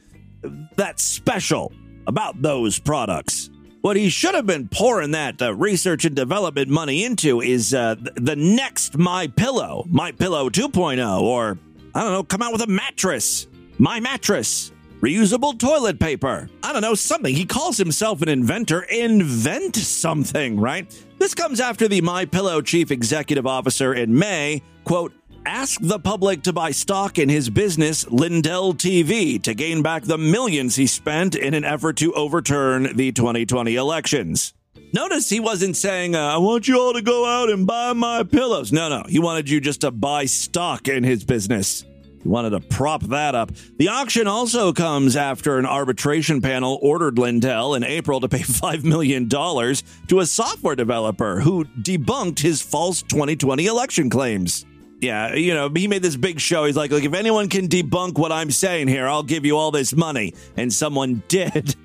[0.75, 1.73] that special
[2.07, 3.49] about those products.
[3.81, 7.95] What he should have been pouring that uh, research and development money into is uh,
[7.95, 11.57] th- the next My Pillow, My Pillow 2.0, or
[11.95, 13.47] I don't know, come out with a mattress,
[13.77, 16.49] My Mattress, reusable toilet paper.
[16.61, 17.33] I don't know, something.
[17.33, 18.81] He calls himself an inventor.
[18.81, 20.93] Invent something, right?
[21.17, 25.13] This comes after the My Pillow chief executive officer in May, quote,
[25.45, 30.17] asked the public to buy stock in his business, Lindell TV, to gain back the
[30.17, 34.53] millions he spent in an effort to overturn the 2020 elections.
[34.93, 38.23] Notice he wasn't saying, uh, I want you all to go out and buy my
[38.23, 38.71] pillows.
[38.71, 39.03] No, no.
[39.07, 41.85] He wanted you just to buy stock in his business.
[42.23, 43.51] He wanted to prop that up.
[43.77, 48.83] The auction also comes after an arbitration panel ordered Lindell in April to pay $5
[48.83, 54.65] million to a software developer who debunked his false 2020 election claims.
[55.01, 56.65] Yeah, you know, he made this big show.
[56.65, 59.71] He's like, look, if anyone can debunk what I'm saying here, I'll give you all
[59.71, 60.33] this money.
[60.57, 61.75] And someone did.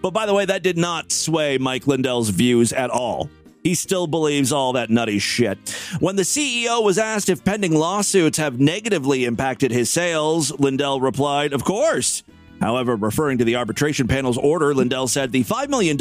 [0.00, 3.30] But by the way, that did not sway Mike Lindell's views at all.
[3.62, 5.70] He still believes all that nutty shit.
[6.00, 11.52] When the CEO was asked if pending lawsuits have negatively impacted his sales, Lindell replied,
[11.52, 12.24] Of course.
[12.60, 15.96] However, referring to the arbitration panel's order, Lindell said the $5 million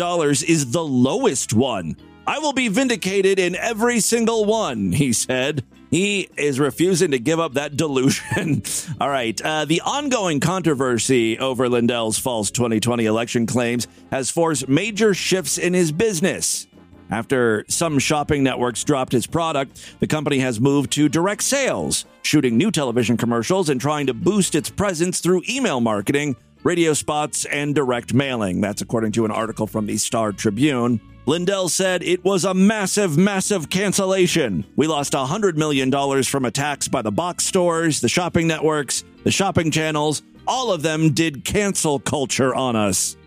[0.47, 1.95] is the lowest one.
[2.27, 5.63] I will be vindicated in every single one, he said.
[5.91, 8.63] He is refusing to give up that delusion.
[9.01, 9.39] All right.
[9.41, 15.73] Uh, the ongoing controversy over Lindell's false 2020 election claims has forced major shifts in
[15.73, 16.65] his business.
[17.09, 22.57] After some shopping networks dropped his product, the company has moved to direct sales, shooting
[22.57, 27.73] new television commercials and trying to boost its presence through email marketing radio spots, and
[27.73, 28.61] direct mailing.
[28.61, 31.01] That's according to an article from the Star Tribune.
[31.27, 34.65] Lindell said it was a massive, massive cancellation.
[34.75, 35.91] We lost $100 million
[36.23, 40.23] from attacks by the box stores, the shopping networks, the shopping channels.
[40.47, 43.17] All of them did cancel culture on us.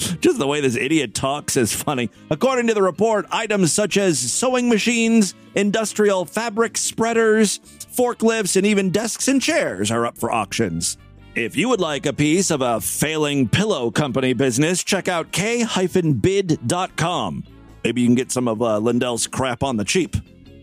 [0.20, 2.08] Just the way this idiot talks is funny.
[2.30, 8.90] According to the report, items such as sewing machines, industrial fabric spreaders, forklifts, and even
[8.90, 10.96] desks and chairs are up for auctions.
[11.36, 15.64] If you would like a piece of a failing pillow company business, check out k-bid.com.
[17.84, 20.16] Maybe you can get some of uh, Lindell's crap on the cheap.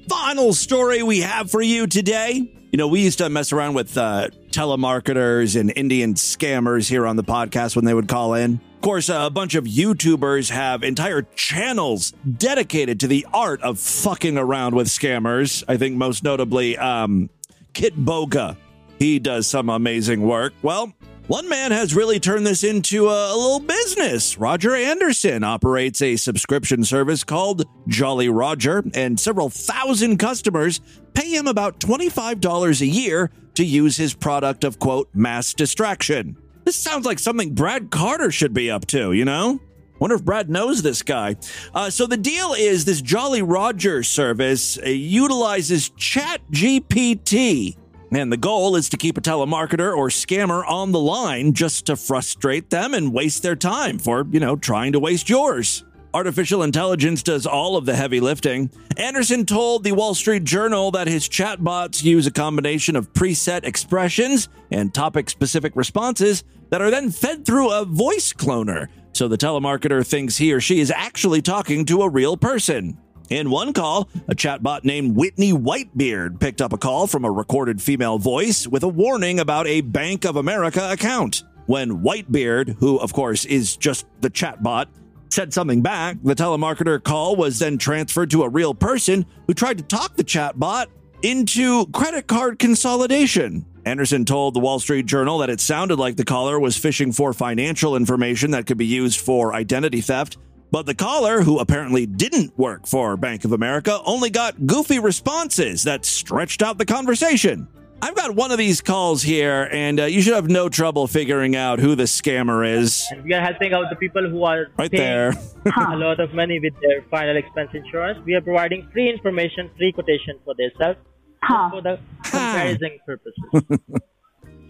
[0.09, 2.53] Final story we have for you today.
[2.71, 7.15] You know, we used to mess around with uh, telemarketers and Indian scammers here on
[7.15, 8.59] the podcast when they would call in.
[8.75, 13.79] Of course, uh, a bunch of YouTubers have entire channels dedicated to the art of
[13.79, 15.63] fucking around with scammers.
[15.69, 17.29] I think most notably, um,
[17.73, 18.57] Kitboga.
[18.99, 20.53] He does some amazing work.
[20.61, 20.93] Well,
[21.27, 24.37] one man has really turned this into a, little business.
[24.37, 30.79] Roger Anderson operates a subscription service called Jolly Roger, and several thousand customers
[31.13, 36.37] pay him about $25 a year to use his product of, quote, mass distraction.
[36.63, 39.59] This sounds like something Brad Carter should be up to, you know?
[39.99, 41.35] Wonder if Brad knows this guy.
[41.73, 47.75] Uh, so the deal is this Jolly Roger service uh, utilizes Chat GPT.
[48.11, 51.95] And the goal is to keep a telemarketer or scammer on the line just to
[51.95, 55.83] frustrate them and waste their time for, you know, trying to waste yours.
[56.13, 58.71] Artificial intelligence does all of the heavy lifting.
[58.95, 64.47] Anderson told the Wall Street Journal that his chatbots use a combination of preset expressions
[64.71, 68.87] and topic specific responses that are then fed through a voice cloner.
[69.13, 72.97] So the telemarketer thinks he or she is actually talking to a real person.
[73.29, 77.81] In one call, a chatbot named Whitney Whitebeard picked up a call from a recorded
[77.81, 81.43] female voice with a warning about a Bank of America account.
[81.65, 84.85] When Whitebeard, who of course is just the chatbot,
[85.29, 89.79] said something back, the telemarketer call was then transferred to a real person who tried
[89.79, 90.85] to talk the chatbot
[91.21, 93.65] into credit card consolidation.
[93.85, 97.33] Anderson told the Wall Street Journal that it sounded like the caller was fishing for
[97.33, 100.37] financial information that could be used for identity theft.
[100.69, 105.83] But the caller, who apparently didn't work for Bank of America, only got goofy responses
[105.83, 107.67] that stretched out the conversation.
[108.01, 111.55] I've got one of these calls here, and uh, you should have no trouble figuring
[111.55, 113.07] out who the scammer is.
[113.09, 115.33] And we are helping out the people who are Right paying there.
[115.75, 118.19] a lot of money with their final expense insurance.
[118.23, 120.99] We are providing free information, free quotation for themselves
[121.47, 123.43] just for the comparison purposes.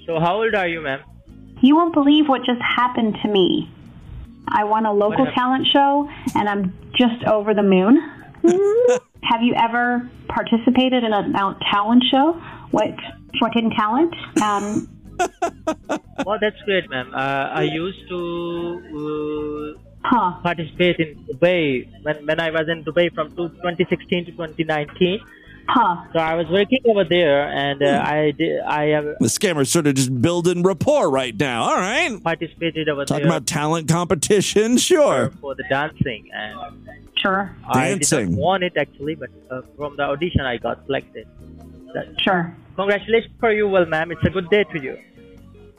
[0.05, 1.01] so, how old are you, ma'am?
[1.61, 3.69] You won't believe what just happened to me.
[4.47, 7.97] I won a local talent show, and I'm just over the moon.
[9.23, 12.33] Have you ever participated in a Mount talent show?
[12.71, 12.95] What
[13.39, 14.13] what in talent?
[14.41, 14.97] Um,
[16.25, 17.13] Oh, that's great, ma'am.
[17.13, 17.17] Uh,
[17.53, 18.19] I used to
[18.99, 20.41] uh, huh.
[20.41, 25.19] participate in Dubai when, when I was in Dubai from 2016 to 2019.
[25.69, 26.05] Huh.
[26.13, 28.61] So I was working over there, and uh, I did.
[28.61, 31.63] I have The scammer's sort of just building rapport right now.
[31.63, 32.21] All right.
[32.23, 33.05] participated over there.
[33.05, 35.31] Talking there about talent competition, sure.
[35.41, 36.57] for the dancing, and
[37.17, 37.53] sure.
[37.67, 38.31] I did Dancing.
[38.31, 41.27] not want it actually, but uh, from the audition I got selected.
[41.93, 42.55] That- Sure.
[42.75, 44.11] Congratulations for you, well, ma'am.
[44.11, 44.97] It's a good day to you.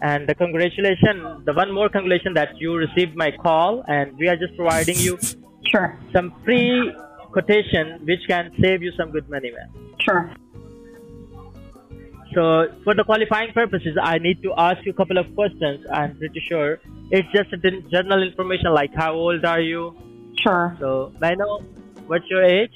[0.03, 4.37] And the congratulations, the one more congratulations that you received my call, and we are
[4.37, 5.19] just providing you
[5.71, 5.97] Sure.
[6.13, 6.93] some free
[7.39, 9.69] quotation which can save you some good money, man.
[10.01, 10.35] Sure.
[12.35, 15.85] So, for the qualifying purposes, I need to ask you a couple of questions.
[15.93, 16.79] I'm pretty sure
[17.11, 19.97] it's just gen- general information like how old are you?
[20.43, 20.77] Sure.
[20.79, 21.63] So, may I know
[22.09, 22.73] what's your age?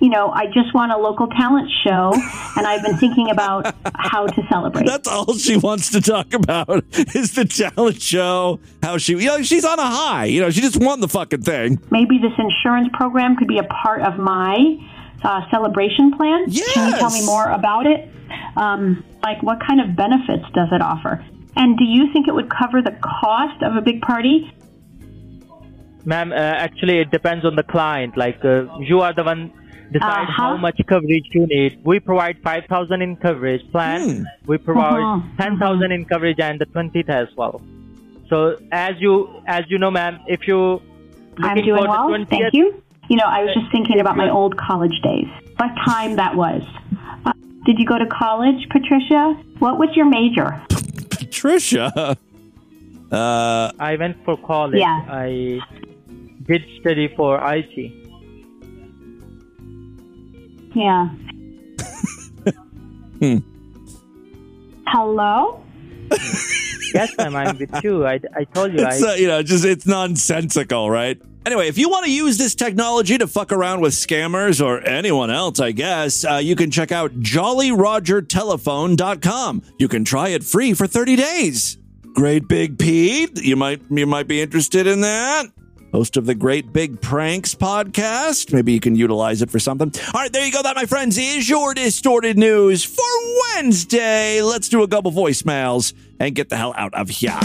[0.00, 2.12] You know, I just won a local talent show,
[2.56, 4.86] and I've been thinking about how to celebrate.
[4.86, 6.84] That's all she wants to talk about
[7.16, 8.60] is the talent show.
[8.82, 10.26] How she, you know, she's on a high.
[10.26, 11.80] You know, she just won the fucking thing.
[11.90, 14.76] Maybe this insurance program could be a part of my
[15.24, 16.44] uh, celebration plan.
[16.46, 16.72] Yes.
[16.74, 18.08] Can you tell me more about it?
[18.56, 21.24] Um, like, what kind of benefits does it offer?
[21.56, 24.52] And do you think it would cover the cost of a big party?
[26.10, 26.36] Ma'am, uh,
[26.66, 28.16] actually, it depends on the client.
[28.16, 29.42] Like, uh, you are the one
[29.96, 30.42] decide Uh-huh.
[30.42, 31.72] how much coverage you need.
[31.90, 34.26] We provide 5,000 in coverage plan.
[34.46, 35.42] We provide Uh-huh.
[35.42, 37.60] 10,000 in coverage and the 20th as well.
[38.30, 38.38] So,
[38.72, 39.12] as you
[39.58, 40.58] as you know, ma'am, if you
[41.38, 42.08] I'm looking doing well.
[42.08, 42.66] 20th, Thank you.
[43.10, 45.28] You know, I was just thinking about my old college days.
[45.60, 46.62] What time that was.
[47.26, 47.32] Uh,
[47.66, 49.22] did you go to college, Patricia?
[49.64, 50.48] What was your major?
[51.18, 51.86] Patricia.
[53.10, 54.80] Uh, I went for college.
[54.80, 55.00] Yeah.
[55.26, 55.60] I
[56.48, 57.92] did study for IT.
[60.74, 61.08] Yeah.
[63.18, 63.38] Hmm.
[64.86, 65.60] Hello?
[66.94, 67.34] Yes, ma'am.
[67.34, 68.06] I'm with you.
[68.06, 68.86] I, I told you.
[68.86, 71.20] It's I, uh, you know just it's nonsensical, right?
[71.44, 75.32] Anyway, if you want to use this technology to fuck around with scammers or anyone
[75.32, 79.62] else, I guess, uh, you can check out jollyrogertelephone.com.
[79.78, 81.76] You can try it free for 30 days.
[82.14, 85.46] Great Big Pete, you might you might be interested in that.
[85.92, 88.52] Host of the Great Big Pranks podcast.
[88.52, 89.92] Maybe you can utilize it for something.
[90.14, 90.62] All right, there you go.
[90.62, 93.04] That, my friends, is your distorted news for
[93.54, 94.42] Wednesday.
[94.42, 97.38] Let's do a couple voicemails and get the hell out of here.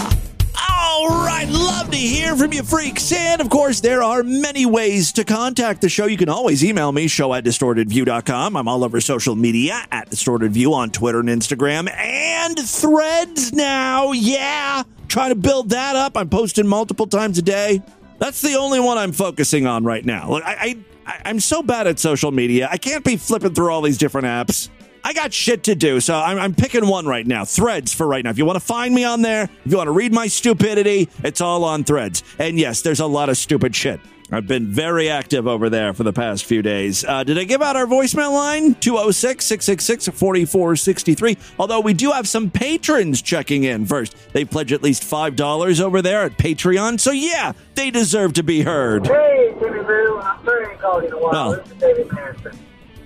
[0.70, 3.12] All right, love to hear from you freaks.
[3.12, 6.06] And of course, there are many ways to contact the show.
[6.06, 8.56] You can always email me, show at distortedview.com.
[8.56, 14.12] I'm all over social media at distortedview on Twitter and Instagram and threads now.
[14.12, 16.18] Yeah, trying to build that up.
[16.18, 17.82] I'm posting multiple times a day.
[18.24, 20.30] That's the only one I'm focusing on right now.
[20.30, 22.70] Look, I, I, I'm so bad at social media.
[22.72, 24.70] I can't be flipping through all these different apps.
[25.06, 27.44] I got shit to do, so I'm, I'm picking one right now.
[27.44, 28.30] Threads for right now.
[28.30, 31.10] If you want to find me on there, if you want to read my stupidity,
[31.24, 32.24] it's all on Threads.
[32.40, 34.00] And yes, there's a lot of stupid shit.
[34.32, 37.04] I've been very active over there for the past few days.
[37.04, 38.76] Uh, did I give out our voicemail line?
[38.76, 41.38] 206 666 4463.
[41.60, 44.16] Although we do have some patrons checking in first.
[44.32, 47.00] They pledge at least $5 over there at Patreon.
[47.00, 49.06] So yeah, they deserve to be heard.
[49.06, 50.20] Hey, Timmy Boo.
[50.24, 51.36] I'm sorry I called you in a while.
[51.36, 51.56] Oh.
[51.58, 52.64] This is David.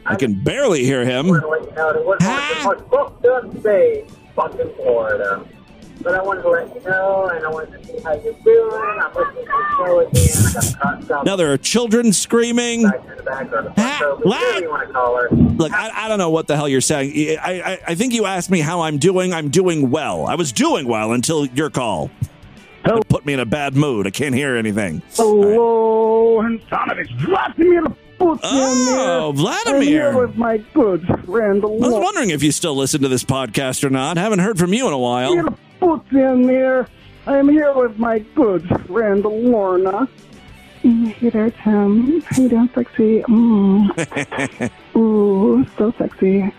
[0.08, 1.28] I can barely hear him.
[1.28, 2.62] wanted to let you know that we're ah.
[2.66, 4.06] most booked up today,
[4.36, 5.46] fucking Florida.
[6.02, 9.00] But I wanted to let you know, and I wanted to see how you're doing.
[9.02, 10.24] I'm listening to the show again.
[10.38, 12.82] I got the cross out Now there are children screaming.
[12.82, 13.74] in the background.
[13.78, 15.30] Ah, so, whatever you want to call her.
[15.32, 17.38] Look, I, I don't know what the hell you're saying.
[17.42, 19.34] I, I, I think you asked me how I'm doing.
[19.34, 20.28] I'm doing well.
[20.28, 22.12] I was doing well until your call.
[22.86, 24.08] It put me in a bad mood.
[24.08, 25.02] I can't hear anything.
[25.16, 27.84] Hello, and son of it's Vladimir
[28.20, 29.32] Putin Oh.
[29.36, 29.76] Vladimir.
[29.76, 31.64] I'm here with my good friend.
[31.64, 34.18] I was wondering if you still listen to this podcast or not.
[34.18, 35.34] Haven't heard from you in a while.
[35.34, 36.88] Vladimir Putin here.
[37.28, 40.08] I'm here with my good friend Lorna.
[40.84, 42.22] Mm, Hey there, Tim.
[42.22, 43.22] How you doing, sexy?
[43.24, 44.72] Mm.
[44.96, 46.52] Ooh, so sexy.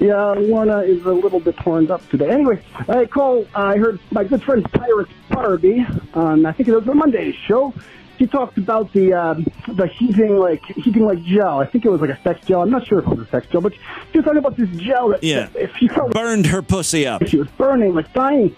[0.00, 2.30] Yeah, Lorna is a little bit torn up today.
[2.30, 3.46] Anyway, I call.
[3.54, 5.84] I heard my good friend Pirates Barbie
[6.14, 6.46] on.
[6.46, 7.74] I think it was the Monday show.
[8.18, 11.60] She talked about the um, the heating like heating like gel.
[11.60, 12.62] I think it was like a sex gel.
[12.62, 13.74] I'm not sure if it was a sex gel, but
[14.12, 15.48] she was talking about this gel that, Yeah.
[15.54, 17.26] if she felt Burned her pussy up.
[17.26, 18.54] she was burning, like dying.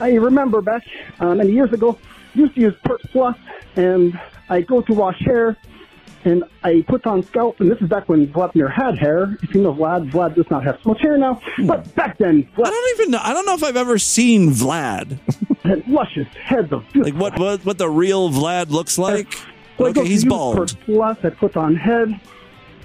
[0.00, 0.82] I remember back
[1.18, 1.98] uh, many years ago,
[2.34, 3.36] used to use Perk Plus,
[3.76, 5.56] and I go to wash hair,
[6.24, 9.36] and I put on scalp, and this is back when Vladimir had hair.
[9.42, 12.44] If you know Vlad, Vlad does not have so much hair now, but back then,
[12.56, 13.20] Vlad I don't even know.
[13.22, 15.18] I don't know if I've ever seen Vlad.
[15.62, 19.36] had luscious heads of Like what what, what the real Vlad looks like.
[19.78, 20.76] Go Okay, he's bald.
[20.84, 22.20] Plus, I put on head.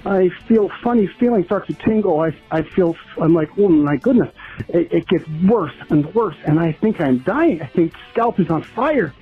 [0.06, 2.22] I feel funny feeling start to tingle.
[2.22, 4.34] I, I feel, I'm like, oh my goodness.
[4.70, 7.62] It, it gets worse and worse, and I think I'm dying.
[7.62, 9.14] I think scalp is on fire.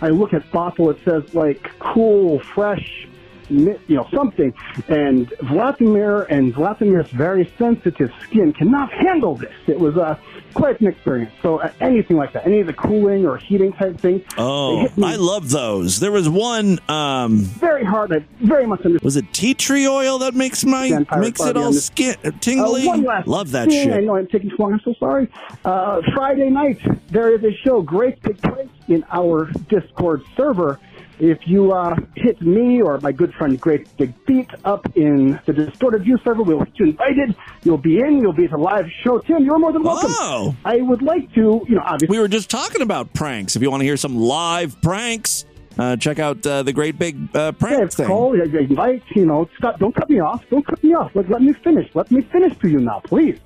[0.00, 3.08] I look at bottle, it says like cool, fresh,
[3.50, 4.52] you know, something.
[4.88, 9.52] And Vladimir and Vladimir's very sensitive skin cannot handle this.
[9.66, 10.18] It was uh,
[10.54, 11.32] quite an experience.
[11.42, 15.16] So uh, anything like that, any of the cooling or heating type thing, Oh, I
[15.16, 16.00] love those.
[16.00, 16.78] There was one.
[16.88, 18.12] Um, very hard.
[18.12, 19.02] I very much understand.
[19.04, 22.82] was it tea tree oil that makes my makes it all skin tingly?
[22.84, 23.92] Uh, one last love that thing.
[23.92, 24.72] I know I'm taking too long.
[24.74, 25.28] I'm so sorry.
[25.64, 26.80] Uh, Friday night,
[27.10, 30.78] there is a show, Great Big Place, in our Discord server.
[31.20, 35.52] If you uh, hit me or my good friend Great Big Pete up in the
[35.52, 37.34] Distorted View server, we'll get you invited.
[37.64, 38.18] You'll be in.
[38.20, 39.18] You'll be at the live show.
[39.18, 40.10] Tim, you're more than welcome.
[40.12, 40.54] Oh.
[40.64, 42.16] I would like to, you know, obviously.
[42.16, 43.56] We were just talking about pranks.
[43.56, 45.44] If you want to hear some live pranks,
[45.76, 48.06] uh, check out uh, the Great Big uh, Prank Yeah, thing.
[48.06, 50.44] call, invite, you know, stop, don't cut me off.
[50.50, 51.10] Don't cut me off.
[51.14, 51.88] Let, let me finish.
[51.94, 53.38] Let me finish to you now, please.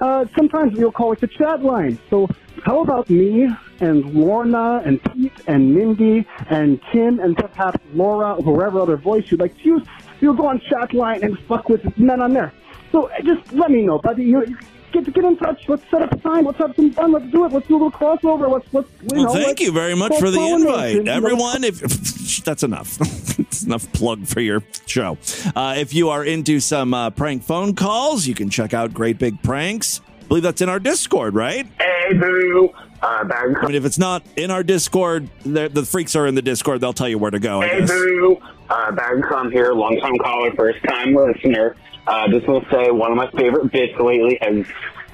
[0.00, 1.98] Uh, sometimes we'll call it the chat line.
[2.08, 2.28] So
[2.64, 3.48] how about me
[3.80, 9.30] and Lorna and Pete and Mindy and Tim and perhaps Laura or whoever other voice
[9.30, 9.82] you'd like to use?
[10.20, 12.52] You'll go on chat line and fuck with men on there.
[12.92, 14.24] So just let me know, buddy.
[14.24, 14.56] You
[14.92, 15.68] get get in touch.
[15.68, 16.44] Let's set up a time.
[16.44, 17.12] Let's have some fun.
[17.12, 17.52] Let's do it.
[17.52, 18.50] Let's do a little crossover.
[18.50, 18.88] Let's let's.
[19.02, 21.64] You Well, know, thank let's you very much for the invite, and, you know, everyone.
[21.64, 21.80] If,
[22.44, 22.96] that's enough,
[23.38, 25.18] it's enough plug for your show.
[25.56, 29.18] Uh, if you are into some uh, prank phone calls, you can check out Great
[29.18, 30.00] Big Pranks.
[30.22, 31.66] I believe that's in our Discord, right?
[31.80, 32.70] Hey, boo.
[33.00, 36.80] Uh, I mean, if it's not in our Discord, the freaks are in the Discord.
[36.80, 37.62] They'll tell you where to go.
[37.62, 37.88] I Hey, guess.
[37.90, 38.38] boo.
[38.68, 41.76] Uh, Bagcom here, long time caller, first time listener.
[42.08, 44.64] Uh, just to say one of my favorite bits lately has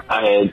[0.09, 0.47] uh,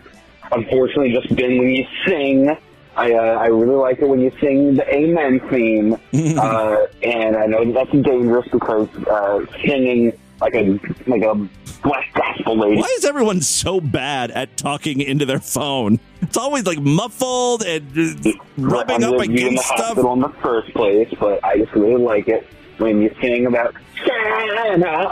[0.51, 2.57] unfortunately just been when you sing.
[2.97, 5.93] I, uh, I really like it when you sing the Amen theme.
[6.39, 11.35] uh, and I know that's dangerous because uh, singing like a like a
[11.83, 12.81] black gospel lady.
[12.81, 15.99] Why is everyone so bad at talking into their phone?
[16.23, 17.85] It's always like muffled and
[18.57, 19.79] rubbing up I'm you in the against stuff.
[19.79, 22.47] hospital in the first place, but I just really like it
[22.81, 23.75] when you sing about
[24.05, 25.09] Santa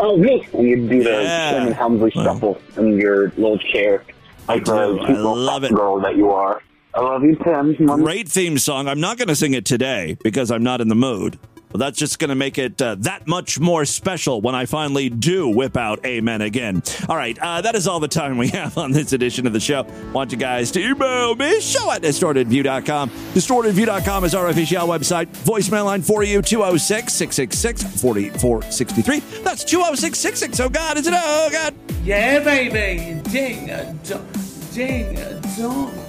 [0.53, 1.51] and you do the Yeah.
[1.51, 4.03] Sherman Hemsley shuffle in your little chair,
[4.47, 4.97] like the do.
[4.97, 5.73] cute I little love it.
[5.73, 6.61] girl that you are.
[6.95, 7.75] I love you, Tim.
[7.85, 8.87] Great theme song.
[8.87, 11.37] I'm not going to sing it today because I'm not in the mood.
[11.71, 15.09] But that's just going to make it uh, that much more special when I finally
[15.09, 16.81] do whip out Amen again.
[17.07, 19.59] All right, uh, that is all the time we have on this edition of the
[19.59, 19.85] show.
[20.13, 23.09] Want you guys to email me, show at distortedview.com.
[23.09, 25.27] Distortedview.com is our official website.
[25.43, 29.19] Voicemail line for you, 206 666 4463.
[29.43, 30.59] That's 206 666.
[30.59, 31.13] Oh, God, is it?
[31.15, 31.75] Oh, God.
[32.03, 33.21] Yeah, baby.
[33.29, 34.27] Ding a dong.
[34.73, 35.15] Ding
[35.57, 36.08] dong.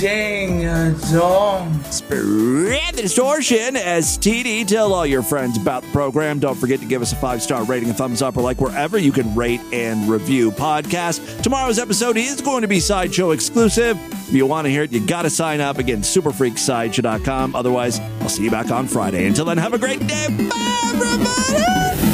[0.00, 1.82] Ding a uh, dong.
[1.90, 4.66] Spread the distortion as TD.
[4.66, 6.38] Tell all your friends about the program.
[6.38, 8.96] Don't forget to give us a five star rating, a thumbs up, or like wherever
[8.96, 11.42] you can rate and review podcasts.
[11.42, 13.98] Tomorrow's episode is going to be Sideshow exclusive.
[14.10, 15.76] If you want to hear it, you got to sign up.
[15.76, 17.54] Again, superfreaksideshow.com.
[17.54, 19.26] Otherwise, I'll see you back on Friday.
[19.26, 20.28] Until then, have a great day.
[20.30, 22.09] Bye, everybody.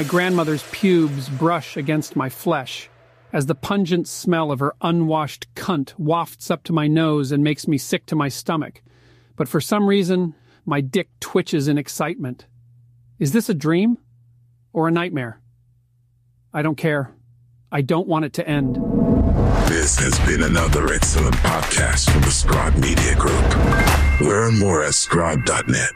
[0.00, 2.88] My grandmother's pubes brush against my flesh
[3.34, 7.68] as the pungent smell of her unwashed cunt wafts up to my nose and makes
[7.68, 8.80] me sick to my stomach.
[9.36, 10.34] But for some reason,
[10.64, 12.46] my dick twitches in excitement.
[13.18, 13.98] Is this a dream
[14.72, 15.42] or a nightmare?
[16.54, 17.12] I don't care.
[17.70, 18.76] I don't want it to end.
[19.68, 24.26] This has been another excellent podcast from the Scribe Media Group.
[24.26, 25.90] Learn more at scribe.net.